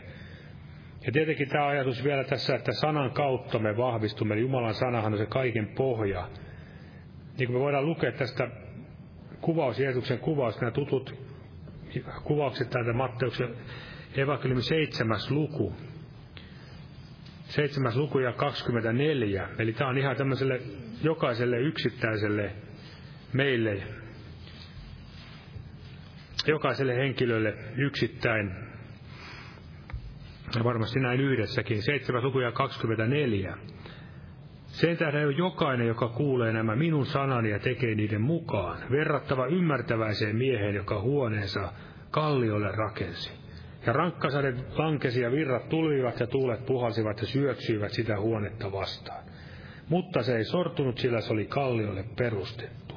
Ja 1.06 1.12
tietenkin 1.12 1.50
tämä 1.50 1.68
ajatus 1.68 2.04
vielä 2.04 2.24
tässä, 2.24 2.56
että 2.56 2.72
sanan 2.72 3.12
kautta 3.12 3.60
me 3.60 3.78
vahvistumme, 3.78 4.36
Jumalan 4.36 4.74
sanahan 4.74 5.14
on 5.14 5.20
se 5.20 5.26
kaiken 5.26 5.68
pohja. 5.68 6.30
Niin 7.38 7.48
kuin 7.48 7.58
me 7.58 7.60
voidaan 7.60 7.86
lukea 7.86 8.12
tästä 8.12 8.48
kuvaus, 9.41 9.80
Jeesuksen 9.80 10.20
kuvaus, 10.20 10.62
nämä 10.62 10.72
tutut 10.72 11.33
kuvaukset 12.24 12.70
täältä 12.70 12.94
Matteuksen 12.94 13.56
evankeliumi 14.16 14.62
seitsemäs 14.62 15.32
luku. 15.32 15.76
Seitsemäs 17.44 17.96
luku 17.96 18.20
ja 18.20 18.34
24. 18.34 19.50
Eli 19.60 19.74
tämä 19.74 19.89
on 19.89 19.98
ihan 19.98 20.16
tämmöiselle 20.16 20.62
jokaiselle 21.04 21.58
yksittäiselle 21.60 22.52
meille, 23.34 23.84
jokaiselle 26.48 26.96
henkilölle 26.96 27.54
yksittäin. 27.78 28.52
Ja 30.56 30.64
varmasti 30.64 31.00
näin 31.00 31.22
yhdessäkin. 31.22 31.84
Seitsemäs 31.84 32.24
luku 32.24 32.39
ja 32.39 32.52
24. 32.52 33.58
Sen 34.74 34.97
tähden 34.97 35.28
on 35.28 35.38
jokainen, 35.38 35.88
joka 35.88 36.07
kuulee 36.07 36.53
nämä 36.53 36.76
minun 36.76 37.05
sanani 37.05 37.49
ja 37.49 37.59
tekee 37.59 37.95
niiden 37.95 38.21
mukaan, 38.21 38.78
verrattava 38.91 39.45
ymmärtäväiseen 39.45 40.36
mieheen, 40.36 40.76
joka 40.76 41.01
huoneensa 41.01 41.74
kalliolle 42.11 42.71
rakensi. 42.71 43.32
Ja 43.86 43.93
rankkasade 43.93 44.53
lankesi 44.78 45.21
ja 45.21 45.32
virrat 45.32 45.69
tulivat 45.69 46.19
ja 46.19 46.28
tuulet 46.28 46.65
puhalsivat 46.65 47.21
ja 47.21 47.28
syöksyivät 47.28 47.91
sitä 47.91 48.19
huonetta 48.19 48.71
vastaan. 48.71 49.24
Mutta 49.89 50.24
se 50.24 50.38
ei 50.38 50.43
sortunut, 50.43 50.97
sillä 50.97 51.21
se 51.21 51.34
oli 51.34 51.45
kalliolle 51.45 52.05
perustettu. 52.17 52.95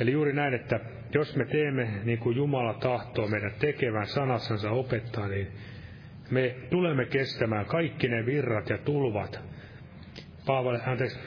Eli 0.00 0.12
juuri 0.12 0.32
näin, 0.32 0.54
että 0.54 0.80
jos 1.14 1.36
me 1.36 1.44
teemme 1.44 2.00
niin 2.04 2.18
kuin 2.18 2.36
Jumala 2.36 2.74
tahtoo 2.74 3.28
meidän 3.28 3.52
tekevän 3.58 4.06
sanassansa 4.06 4.70
opettaa, 4.70 5.28
niin 5.28 5.48
me 6.30 6.54
tulemme 6.70 7.04
kestämään 7.04 7.66
kaikki 7.66 8.08
ne 8.08 8.26
virrat 8.26 8.70
ja 8.70 8.78
tulvat, 8.78 9.40
Paavali, 10.46 10.78
anteeksi, 10.86 11.18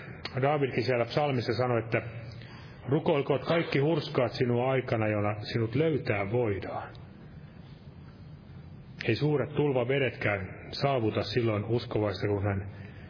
Davidkin 0.41 0.84
siellä 0.84 1.05
psalmissa 1.05 1.53
sanoi, 1.53 1.80
että 1.80 2.01
rukoilkoot 2.89 3.45
kaikki 3.45 3.80
hurskaat 3.80 4.32
sinua 4.32 4.72
aikana, 4.72 5.07
jolla 5.07 5.36
sinut 5.39 5.76
löytää 5.76 6.32
voidaan. 6.32 6.89
Ei 9.07 9.16
suuret 9.16 9.55
tulvavedetkään 9.55 10.49
saavuta 10.72 11.24
silloin 11.24 11.66
uskovaista, 11.66 12.28
kun 12.28 12.43
hän 12.43 12.68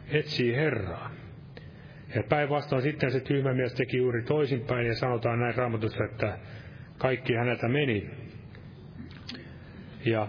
etsii 0.08 0.56
Herraa. 0.56 1.10
Ja 2.14 2.22
päinvastoin 2.28 2.82
sitten 2.82 3.10
se 3.10 3.20
tyhmä 3.20 3.54
mies 3.54 3.74
teki 3.74 3.96
juuri 3.96 4.22
toisinpäin 4.22 4.86
ja 4.86 4.94
sanotaan 4.94 5.40
näin 5.40 5.54
raamatussa, 5.54 6.04
että 6.04 6.38
kaikki 6.98 7.34
häneltä 7.34 7.68
meni. 7.68 8.10
Ja 10.04 10.28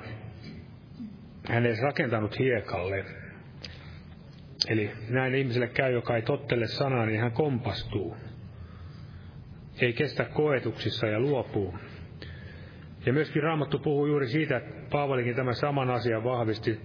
hän 1.49 1.65
ei 1.65 1.75
rakentanut 1.81 2.39
hiekalle, 2.39 3.05
Eli 4.67 4.91
näin 5.09 5.35
ihmiselle 5.35 5.67
käy, 5.67 5.91
joka 5.93 6.15
ei 6.15 6.21
tottele 6.21 6.67
sanaa, 6.67 7.05
niin 7.05 7.19
hän 7.21 7.31
kompastuu. 7.31 8.17
Ei 9.81 9.93
kestä 9.93 10.25
koetuksissa 10.25 11.07
ja 11.07 11.19
luopuu. 11.19 11.75
Ja 13.05 13.13
myöskin 13.13 13.43
Raamattu 13.43 13.79
puhuu 13.79 14.05
juuri 14.05 14.27
siitä, 14.27 14.57
että 14.57 14.89
Paavalikin 14.91 15.35
tämän 15.35 15.55
saman 15.55 15.89
asian 15.89 16.23
vahvisti 16.23 16.79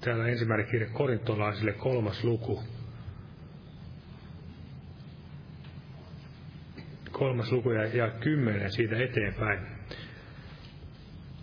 täällä 0.00 0.26
ensimmäinen 0.26 0.66
kirja 0.66 0.88
korintolaisille 0.92 1.72
kolmas 1.72 2.24
luku. 2.24 2.62
Kolmas 7.12 7.52
luku 7.52 7.70
ja, 7.70 7.84
ja 7.84 8.10
kymmenen 8.10 8.72
siitä 8.72 8.96
eteenpäin. 8.96 9.58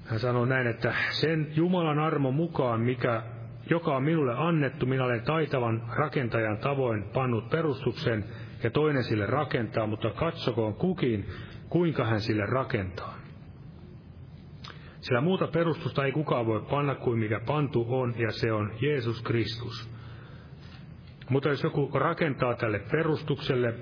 Hän 0.05 0.19
sanoo 0.19 0.45
näin, 0.45 0.67
että 0.67 0.93
sen 1.09 1.47
Jumalan 1.55 1.99
armon 1.99 2.34
mukaan, 2.34 2.82
mikä 2.82 3.23
joka 3.70 3.95
on 3.95 4.03
minulle 4.03 4.34
annettu, 4.38 4.86
minä 4.86 5.03
olen 5.03 5.22
taitavan 5.22 5.84
rakentajan 5.95 6.57
tavoin 6.57 7.03
pannut 7.03 7.49
perustuksen 7.49 8.26
ja 8.63 8.70
toinen 8.70 9.03
sille 9.03 9.26
rakentaa, 9.26 9.88
mutta 9.88 10.09
katsokoon 10.09 10.74
kukin, 10.74 11.26
kuinka 11.70 12.05
hän 12.05 12.22
sille 12.22 12.45
rakentaa. 12.45 13.18
Sillä 15.01 15.22
muuta 15.22 15.47
perustusta 15.47 16.05
ei 16.05 16.11
kukaan 16.11 16.45
voi 16.45 16.61
panna 16.70 16.95
kuin 16.95 17.20
mikä 17.20 17.39
pantu 17.45 17.86
on, 17.89 18.15
ja 18.18 18.32
se 18.32 18.51
on 18.51 18.72
Jeesus 18.82 19.22
Kristus. 19.22 19.89
Mutta 21.30 21.49
jos 21.49 21.63
joku 21.63 21.91
rakentaa 21.93 22.55
tälle 22.55 22.80
perustukselle, 22.91 23.74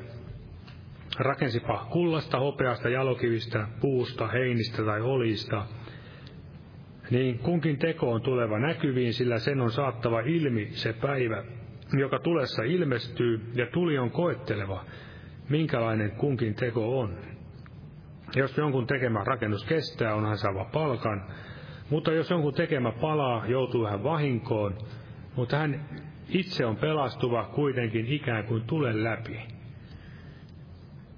rakensipa 1.19 1.88
kullasta, 1.91 2.39
hopeasta, 2.39 2.89
jalokivistä, 2.89 3.67
puusta, 3.81 4.27
heinistä 4.27 4.83
tai 4.83 5.01
olista, 5.01 5.65
niin 7.12 7.39
kunkin 7.39 7.78
teko 7.78 8.12
on 8.12 8.22
tuleva 8.22 8.60
näkyviin, 8.60 9.14
sillä 9.14 9.39
sen 9.39 9.62
on 9.62 9.72
saattava 9.72 10.20
ilmi 10.20 10.68
se 10.72 10.93
päivä, 10.93 11.43
joka 11.99 12.20
tulessa 12.20 12.64
ilmestyy, 12.64 13.41
ja 13.53 13.68
tuli 13.68 13.97
on 13.97 14.12
koetteleva, 14.12 14.86
minkälainen 15.49 16.12
kunkin 16.12 16.56
teko 16.56 16.99
on. 16.99 17.18
Jos 18.36 18.58
jonkun 18.58 18.88
tekemä 18.88 19.24
rakennus 19.24 19.66
kestää, 19.66 20.16
onhan 20.16 20.38
saava 20.38 20.66
palkan, 20.66 21.24
mutta 21.89 22.12
jos 22.12 22.30
jonkun 22.30 22.53
tekemä 22.53 22.91
palaa, 22.91 23.45
joutuu 23.47 23.86
hän 23.86 24.03
vahinkoon, 24.03 24.78
mutta 25.36 25.58
hän 25.58 25.86
itse 26.30 26.66
on 26.66 26.76
pelastuva 26.78 27.43
kuitenkin 27.43 28.06
ikään 28.06 28.43
kuin 28.43 28.64
tulee 28.64 29.03
läpi. 29.03 29.39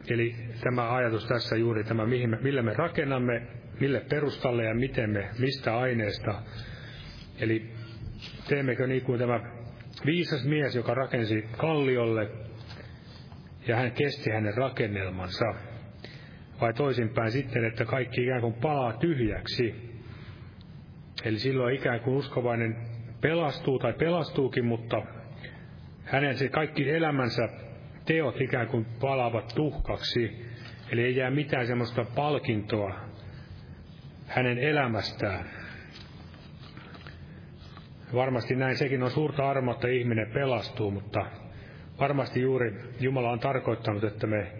Eli 0.09 0.35
tämä 0.63 0.93
ajatus 0.95 1.27
tässä 1.27 1.55
juuri 1.55 1.83
tämä, 1.83 2.05
millä 2.41 2.61
me 2.61 2.73
rakennamme, 2.73 3.47
mille 3.79 3.99
perustalle 4.09 4.65
ja 4.65 4.75
miten 4.75 5.09
me, 5.09 5.29
mistä 5.39 5.77
aineesta. 5.77 6.41
Eli 7.39 7.71
teemmekö 8.49 8.87
niin 8.87 9.01
kuin 9.01 9.19
tämä 9.19 9.39
viisas 10.05 10.45
mies, 10.45 10.75
joka 10.75 10.93
rakensi 10.93 11.45
kalliolle 11.57 12.31
ja 13.67 13.75
hän 13.75 13.91
kesti 13.91 14.29
hänen 14.29 14.57
rakennelmansa. 14.57 15.45
Vai 16.61 16.73
toisinpäin 16.73 17.31
sitten, 17.31 17.65
että 17.65 17.85
kaikki 17.85 18.23
ikään 18.23 18.41
kuin 18.41 18.53
palaa 18.53 18.93
tyhjäksi. 18.93 19.75
Eli 21.25 21.39
silloin 21.39 21.75
ikään 21.75 21.99
kuin 21.99 22.17
uskovainen 22.17 22.75
pelastuu 23.21 23.79
tai 23.79 23.93
pelastuukin, 23.93 24.65
mutta 24.65 25.01
hänen 26.03 26.37
se 26.37 26.49
kaikki 26.49 26.89
elämänsä 26.89 27.49
teot 28.05 28.41
ikään 28.41 28.67
kuin 28.67 28.85
palaavat 28.99 29.53
tuhkaksi. 29.55 30.45
Eli 30.91 31.03
ei 31.03 31.15
jää 31.15 31.31
mitään 31.31 31.67
semmoista 31.67 32.05
palkintoa 32.15 33.06
hänen 34.27 34.57
elämästään. 34.57 35.45
Varmasti 38.13 38.55
näin 38.55 38.77
sekin 38.77 39.03
on 39.03 39.11
suurta 39.11 39.49
armoa, 39.49 39.73
että 39.73 39.87
ihminen 39.87 40.31
pelastuu, 40.33 40.91
mutta 40.91 41.25
varmasti 41.99 42.41
juuri 42.41 42.79
Jumala 42.99 43.31
on 43.31 43.39
tarkoittanut, 43.39 44.03
että 44.03 44.27
me, 44.27 44.51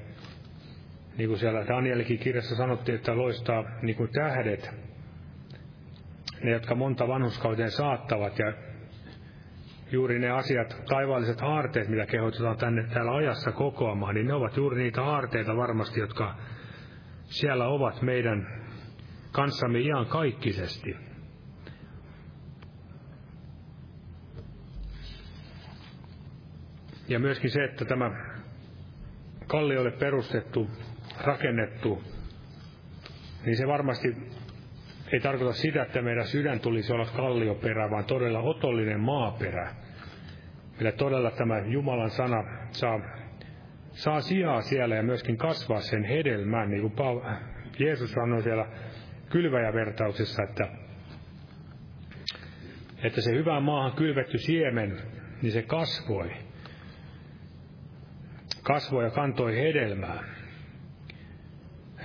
niin 1.18 1.30
kuin 1.30 1.40
siellä 1.40 1.68
Danielikin 1.68 2.20
kirjassa 2.20 2.56
sanottiin, 2.56 2.96
että 2.96 3.18
loistaa 3.18 3.64
niin 3.82 3.96
kuin 3.96 4.10
tähdet, 4.12 4.72
ne, 6.44 6.52
jotka 6.52 6.76
monta 6.76 7.08
vanhuskauteen 7.08 7.72
saattavat, 7.72 8.40
ja 8.40 8.54
juuri 9.92 10.20
ne 10.20 10.30
asiat, 10.30 10.84
taivaalliset 10.90 11.42
aarteet, 11.42 11.88
mitä 11.88 12.06
kehotetaan 12.06 12.58
tänne 12.58 12.84
täällä 12.94 13.16
ajassa 13.16 13.52
kokoamaan, 13.52 14.16
niin 14.16 14.28
ne 14.28 14.34
ovat 14.34 14.58
juuri 14.58 14.84
niitä 14.84 15.04
aarteita 15.04 15.58
varmasti, 15.58 16.00
jotka 16.00 16.36
siellä 17.24 17.68
ovat 17.68 18.02
meidän 18.02 18.67
kanssamme 19.32 19.80
ihan 19.80 20.06
kaikkisesti. 20.06 20.96
Ja 27.08 27.20
myöskin 27.20 27.52
se, 27.52 27.64
että 27.64 27.86
tämä 27.86 28.12
kalliolle 29.48 29.92
perustettu, 29.92 30.70
rakennettu, 31.24 32.04
niin 33.46 33.58
se 33.58 33.68
varmasti 33.68 34.16
ei 35.12 35.20
tarkoita 35.20 35.54
sitä, 35.54 35.82
että 35.82 36.02
meidän 36.02 36.28
sydän 36.28 36.60
tulisi 36.60 36.94
olla 36.94 37.06
kallioperä, 37.06 37.90
vaan 37.92 38.06
todella 38.06 38.40
otollinen 38.40 39.00
maaperä. 39.00 39.76
Millä 40.78 40.92
todella 40.92 41.32
tämä 41.32 41.60
Jumalan 41.60 42.10
sana 42.10 42.44
saa, 42.72 43.00
saa 43.92 44.22
sijaa 44.22 44.62
siellä 44.62 44.96
ja 44.96 45.04
myöskin 45.04 45.38
kasvaa 45.38 45.82
sen 45.82 46.04
hedelmän, 46.04 46.70
niin 46.70 46.82
kuin 46.82 47.22
Jeesus 47.80 48.12
sanoi 48.12 48.44
siellä 48.44 48.66
kylväjävertauksessa, 49.30 50.44
että, 50.44 50.68
että 53.04 53.22
se 53.22 53.32
hyvään 53.32 53.64
maahan 53.64 53.96
kylvetty 53.96 54.38
siemen, 54.38 54.98
niin 55.42 55.52
se 55.52 55.62
kasvoi. 55.62 56.32
Kasvoi 58.64 59.04
ja 59.04 59.12
kantoi 59.12 59.56
hedelmää. 59.56 60.24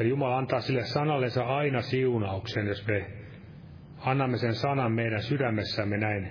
Eli 0.01 0.09
Jumala 0.09 0.39
antaa 0.39 0.61
sille 0.61 0.85
sanallensa 0.85 1.45
aina 1.45 1.81
siunauksen, 1.81 2.67
jos 2.67 2.87
me 2.87 3.07
annamme 3.99 4.39
sen 4.39 4.55
sanan 4.55 4.93
meidän 4.93 5.23
sydämessämme 5.23 5.97
näin, 5.97 6.29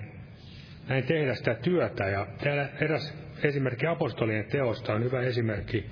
näin 0.88 1.04
tehdä 1.04 1.34
sitä 1.34 1.54
työtä. 1.54 2.04
Ja 2.08 2.26
täällä 2.44 2.68
eräs 2.80 3.14
esimerkki 3.42 3.86
apostolien 3.86 4.44
teosta 4.44 4.94
on 4.94 5.04
hyvä 5.04 5.20
esimerkki 5.20 5.90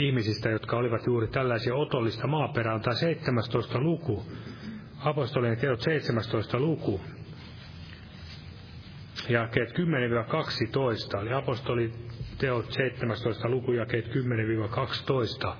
ihmisistä, 0.00 0.48
jotka 0.48 0.76
olivat 0.76 1.06
juuri 1.06 1.28
tällaisia 1.28 1.74
otollista 1.74 2.26
maaperää, 2.26 2.78
tai 2.78 2.96
17 2.96 3.80
luku. 3.80 4.26
Apostolien 4.98 5.56
teot 5.56 5.80
17 5.80 6.60
luku. 6.60 7.00
Jakeet 9.28 9.68
10-12, 11.16 11.20
eli 11.20 11.32
apostoli 11.32 11.92
teot 12.38 12.72
17 12.72 13.48
luku, 13.48 13.72
jakeet 13.72 14.06
10-12. 15.48 15.54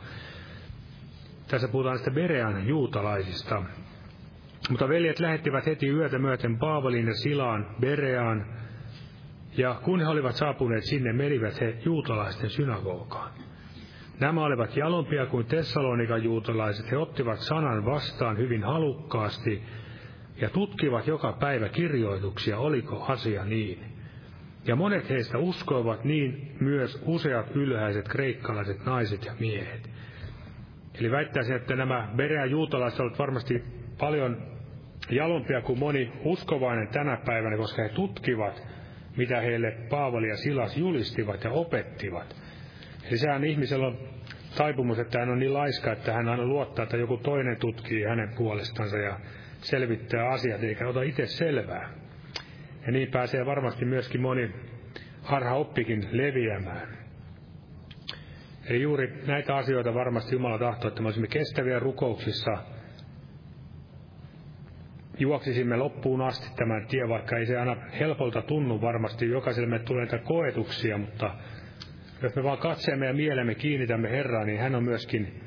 Tässä 1.48 1.68
puhutaan 1.68 1.96
sitten 1.98 2.14
Berean 2.14 2.68
juutalaisista. 2.68 3.62
Mutta 4.70 4.88
veljet 4.88 5.20
lähettivät 5.20 5.66
heti 5.66 5.88
yötä 5.88 6.18
myöten 6.18 6.58
Paavalin 6.58 7.06
ja 7.06 7.14
Silaan 7.14 7.66
Bereaan, 7.80 8.46
ja 9.56 9.80
kun 9.84 10.00
he 10.00 10.06
olivat 10.06 10.36
saapuneet 10.36 10.84
sinne, 10.84 11.12
menivät 11.12 11.60
he 11.60 11.76
juutalaisten 11.84 12.50
synagogaan. 12.50 13.47
Nämä 14.20 14.44
olivat 14.44 14.76
jalompia 14.76 15.26
kuin 15.26 15.46
Tessalonikan 15.46 16.24
juutalaiset. 16.24 16.90
He 16.90 16.96
ottivat 16.96 17.38
sanan 17.38 17.84
vastaan 17.84 18.38
hyvin 18.38 18.64
halukkaasti 18.64 19.62
ja 20.40 20.50
tutkivat 20.50 21.06
joka 21.06 21.32
päivä 21.32 21.68
kirjoituksia, 21.68 22.58
oliko 22.58 23.04
asia 23.04 23.44
niin. 23.44 23.84
Ja 24.66 24.76
monet 24.76 25.10
heistä 25.10 25.38
uskoivat 25.38 26.04
niin 26.04 26.56
myös 26.60 27.02
useat 27.06 27.56
ylhäiset 27.56 28.08
kreikkalaiset 28.08 28.86
naiset 28.86 29.24
ja 29.24 29.32
miehet. 29.40 29.90
Eli 31.00 31.10
väittäisin, 31.10 31.56
että 31.56 31.76
nämä 31.76 32.08
Berea 32.16 32.46
juutalaiset 32.46 33.00
ovat 33.00 33.18
varmasti 33.18 33.64
paljon 33.98 34.36
jalompia 35.10 35.60
kuin 35.60 35.78
moni 35.78 36.12
uskovainen 36.24 36.88
tänä 36.88 37.16
päivänä, 37.26 37.56
koska 37.56 37.82
he 37.82 37.88
tutkivat, 37.88 38.66
mitä 39.16 39.40
heille 39.40 39.70
Paavali 39.90 40.28
ja 40.28 40.36
Silas 40.36 40.76
julistivat 40.76 41.44
ja 41.44 41.50
opettivat. 41.50 42.47
Eli 43.08 43.18
sehän 43.18 43.44
ihmisellä 43.44 43.86
on 43.86 43.98
taipumus, 44.56 44.98
että 44.98 45.18
hän 45.18 45.28
on 45.28 45.38
niin 45.38 45.54
laiska, 45.54 45.92
että 45.92 46.12
hän 46.12 46.28
aina 46.28 46.44
luottaa, 46.46 46.82
että 46.82 46.96
joku 46.96 47.16
toinen 47.16 47.56
tutkii 47.56 48.04
hänen 48.04 48.28
puolestansa 48.36 48.98
ja 48.98 49.20
selvittää 49.60 50.28
asiat, 50.28 50.62
eikä 50.62 50.88
ota 50.88 51.02
itse 51.02 51.26
selvää. 51.26 51.88
Ja 52.86 52.92
niin 52.92 53.10
pääsee 53.10 53.46
varmasti 53.46 53.84
myöskin 53.84 54.20
moni 54.20 54.50
harha 55.22 55.54
oppikin 55.54 56.08
leviämään. 56.12 56.98
Eli 58.68 58.82
juuri 58.82 59.22
näitä 59.26 59.56
asioita 59.56 59.94
varmasti 59.94 60.34
Jumala 60.34 60.58
tahtoo, 60.58 60.88
että 60.88 61.00
me 61.02 61.06
olisimme 61.06 61.28
kestäviä 61.28 61.78
rukouksissa, 61.78 62.58
juoksisimme 65.18 65.76
loppuun 65.76 66.22
asti 66.22 66.56
tämän 66.56 66.86
tie, 66.86 67.08
vaikka 67.08 67.36
ei 67.36 67.46
se 67.46 67.58
aina 67.58 67.76
helpolta 68.00 68.42
tunnu 68.42 68.80
varmasti, 68.80 69.28
jokaiselle 69.28 69.68
me 69.68 69.78
tulee 69.78 70.06
koetuksia, 70.24 70.98
mutta 70.98 71.34
jos 72.22 72.36
me 72.36 72.42
vaan 72.42 72.58
katseemme 72.58 73.06
ja 73.06 73.12
mielemme 73.12 73.54
kiinnitämme 73.54 74.10
Herraan, 74.10 74.46
niin 74.46 74.60
hän 74.60 74.74
on 74.74 74.84
myöskin 74.84 75.40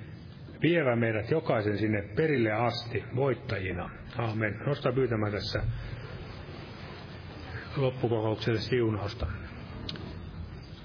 vievä 0.61 0.95
meidät 0.95 1.31
jokaisen 1.31 1.77
sinne 1.77 2.01
perille 2.15 2.51
asti 2.51 3.03
voittajina. 3.15 3.89
Aamen. 4.17 4.59
Nosta 4.65 4.91
pyytämään 4.91 5.31
tässä 5.31 5.63
loppukokoukselle 7.77 8.59
siunausta. 8.59 9.27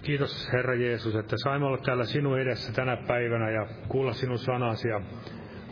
Kiitos 0.03 0.53
Herra 0.53 0.75
Jeesus, 0.75 1.17
että 1.17 1.37
saimme 1.43 1.67
olla 1.67 1.79
täällä 1.79 2.05
sinun 2.05 2.41
edessä 2.41 2.73
tänä 2.73 2.97
päivänä 2.97 3.51
ja 3.51 3.67
kuulla 3.89 4.13
sinun 4.13 4.39
sanasi 4.39 4.89
ja 4.89 5.01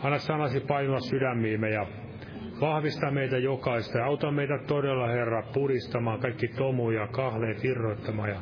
anna 0.03 0.19
sanasi 0.19 0.59
painua 0.59 0.99
sydämiimme 0.99 1.69
ja 1.69 1.87
vahvista 2.61 3.11
meitä 3.11 3.37
jokaista 3.37 3.97
ja 3.97 4.05
auta 4.05 4.31
meitä 4.31 4.59
todella 4.67 5.07
Herra 5.07 5.43
puristamaan 5.53 6.19
kaikki 6.19 6.47
tomuja, 6.47 7.07
kahleet 7.07 7.65
irroittamaan 7.65 8.29
ja 8.29 8.41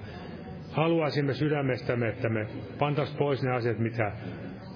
haluaisimme 0.74 1.34
sydämestämme, 1.34 2.08
että 2.08 2.30
me 2.30 2.48
pantas 2.80 3.16
pois 3.18 3.44
ne 3.44 3.52
asiat, 3.52 3.80
mitä 3.80 4.12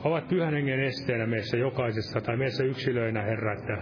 ovat 0.04 0.28
pyhän 0.28 0.54
hengen 0.54 0.80
esteenä 0.80 1.28
meissä 1.28 1.58
jokaisessa 1.58 2.22
tai 2.22 2.38
meissä 2.38 2.64
yksilöinä, 2.64 3.22
Herra, 3.22 3.54
että 3.54 3.78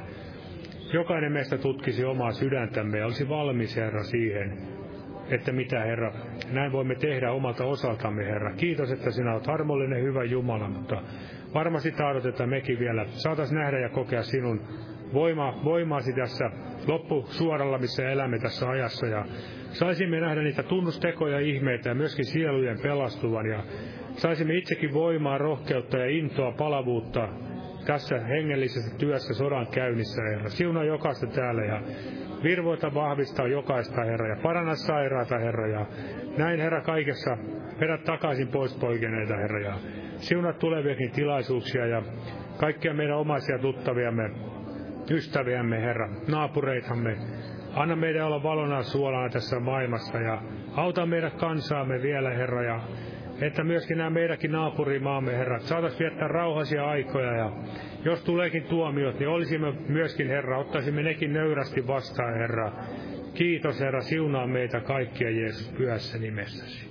jokainen 0.93 1.32
meistä 1.32 1.57
tutkisi 1.57 2.05
omaa 2.05 2.32
sydäntämme 2.32 2.97
ja 2.97 3.05
olisi 3.05 3.30
valmis, 3.30 3.76
Herra, 3.76 4.03
siihen, 4.03 4.57
että 5.30 5.51
mitä 5.51 5.80
Herra, 5.80 6.13
näin 6.51 6.72
voimme 6.72 6.95
tehdä 6.95 7.32
omalta 7.32 7.66
osaltamme 7.66 8.26
Herra. 8.26 8.53
Kiitos, 8.55 8.91
että 8.91 9.11
sinä 9.11 9.34
olet 9.34 9.47
harmollinen, 9.47 10.03
hyvä 10.03 10.24
Jumala, 10.24 10.70
mutta 10.70 11.01
varmasti 11.53 11.91
tahdot, 11.91 12.26
että 12.26 12.47
mekin 12.47 12.80
vielä 12.80 13.05
saatais 13.07 13.51
nähdä 13.51 13.80
ja 13.80 13.89
kokea 13.89 14.24
sinun 14.24 14.61
voima, 15.13 15.61
voimaasi 15.63 16.13
tässä 16.13 16.51
loppusuoralla, 16.88 17.78
missä 17.78 18.09
elämme 18.09 18.39
tässä 18.39 18.70
ajassa 18.70 19.07
ja 19.07 19.26
saisimme 19.76 20.19
nähdä 20.19 20.41
niitä 20.41 20.63
tunnustekoja, 20.63 21.39
ihmeitä 21.39 21.89
ja 21.89 21.95
myöskin 21.95 22.26
sielujen 22.26 22.78
pelastuvan 22.82 23.45
ja 23.45 23.63
saisimme 24.15 24.53
itsekin 24.53 24.93
voimaa, 24.93 25.38
rohkeutta 25.38 25.97
ja 25.97 26.05
intoa, 26.05 26.51
palavuutta 26.51 27.30
tässä 27.86 28.19
hengellisessä 28.19 28.97
työssä 28.97 29.34
sodan 29.34 29.67
käynnissä, 29.67 30.21
Herra. 30.32 30.49
Siunaa 30.49 30.84
jokaista 30.84 31.28
täällä 31.28 31.65
ja 31.65 31.82
virvoita 32.43 32.93
vahvistaa 32.93 33.47
jokaista, 33.47 34.03
Herra, 34.03 34.28
ja 34.28 34.41
paranna 34.43 34.76
sairaata, 34.76 35.38
Herra, 35.38 35.67
ja 35.67 35.86
näin, 36.38 36.59
Herra, 36.59 36.82
kaikessa 36.82 37.38
vedä 37.80 37.97
takaisin 37.97 38.47
pois 38.47 38.78
poikeneita, 38.78 39.38
Herra, 39.38 39.59
ja 39.59 39.76
siunaa 40.17 40.53
tuleviakin 40.53 41.11
tilaisuuksia 41.11 41.86
ja 41.86 42.03
kaikkia 42.57 42.93
meidän 42.93 43.17
omaisia 43.17 43.59
tuttaviamme, 43.59 44.30
ystäviämme, 45.11 45.82
Herra, 45.82 46.09
naapureitamme, 46.28 47.17
Anna 47.76 47.95
meidän 47.95 48.26
olla 48.26 48.43
valona 48.43 48.84
suolana 48.84 49.30
tässä 49.30 49.59
maailmassa 49.59 50.17
ja 50.17 50.41
auta 50.76 51.05
meidät 51.05 51.34
kansaamme 51.34 52.01
vielä, 52.01 52.30
Herra, 52.30 52.63
ja 52.63 52.80
että 53.41 53.63
myöskin 53.63 53.97
nämä 53.97 54.09
meidänkin 54.09 54.51
naapurimaamme, 54.51 55.38
Herra, 55.38 55.59
saataisiin 55.59 55.99
viettää 55.99 56.28
rauhaisia 56.28 56.86
aikoja 56.86 57.32
ja 57.32 57.51
jos 58.05 58.23
tuleekin 58.23 58.63
tuomiot, 58.63 59.19
niin 59.19 59.30
olisimme 59.30 59.71
myöskin, 59.89 60.28
Herra, 60.28 60.57
ottaisimme 60.59 61.03
nekin 61.03 61.34
nöyrästi 61.34 61.88
vastaan, 61.88 62.34
Herra. 62.34 62.71
Kiitos, 63.34 63.80
Herra, 63.80 64.01
siunaa 64.01 64.47
meitä 64.47 64.80
kaikkia 64.80 65.30
Jeesus 65.30 65.71
pyhässä 65.78 66.17
nimessäsi. 66.17 66.89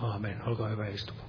Aamen. 0.00 0.36
Olkaa 0.46 0.68
hyvä 0.68 0.86
istumaan. 0.86 1.28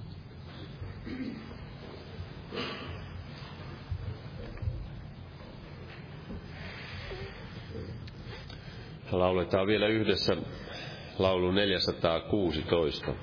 Lauletaan 9.20 9.68
vielä 9.68 9.88
yhdessä 9.88 10.38
laulu 11.20 11.52
416. 11.52 13.14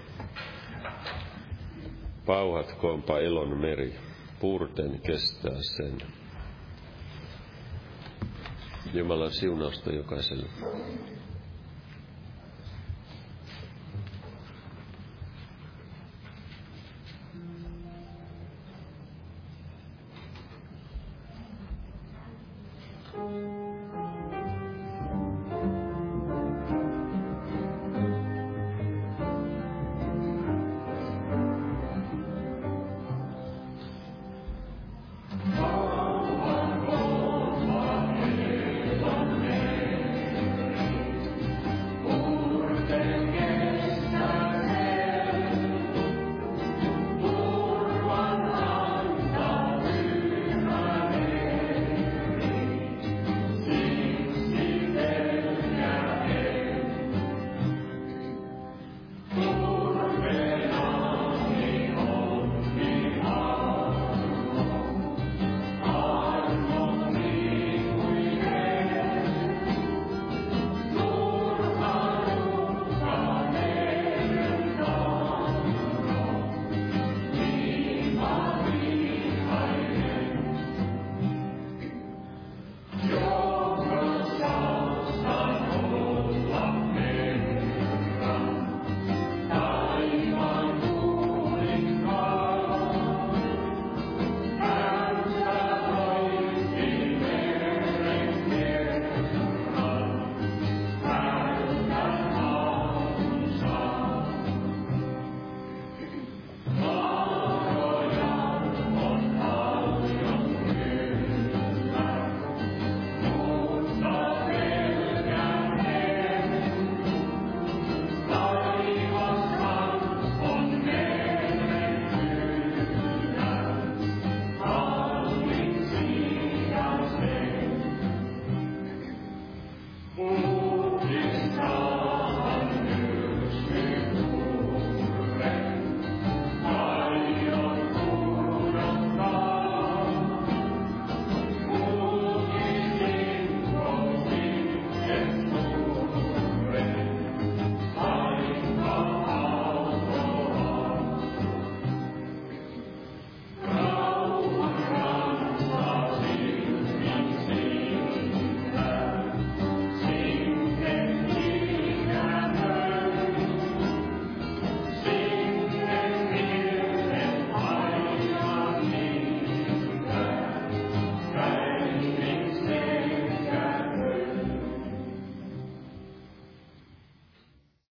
Pauhatkoonpa 2.26 3.18
elon 3.18 3.58
meri, 3.60 3.94
purten 4.40 5.00
kestää 5.00 5.56
sen. 5.76 5.98
Jumalan 8.94 9.32
siunausta 9.32 9.92
jokaiselle. 9.92 10.46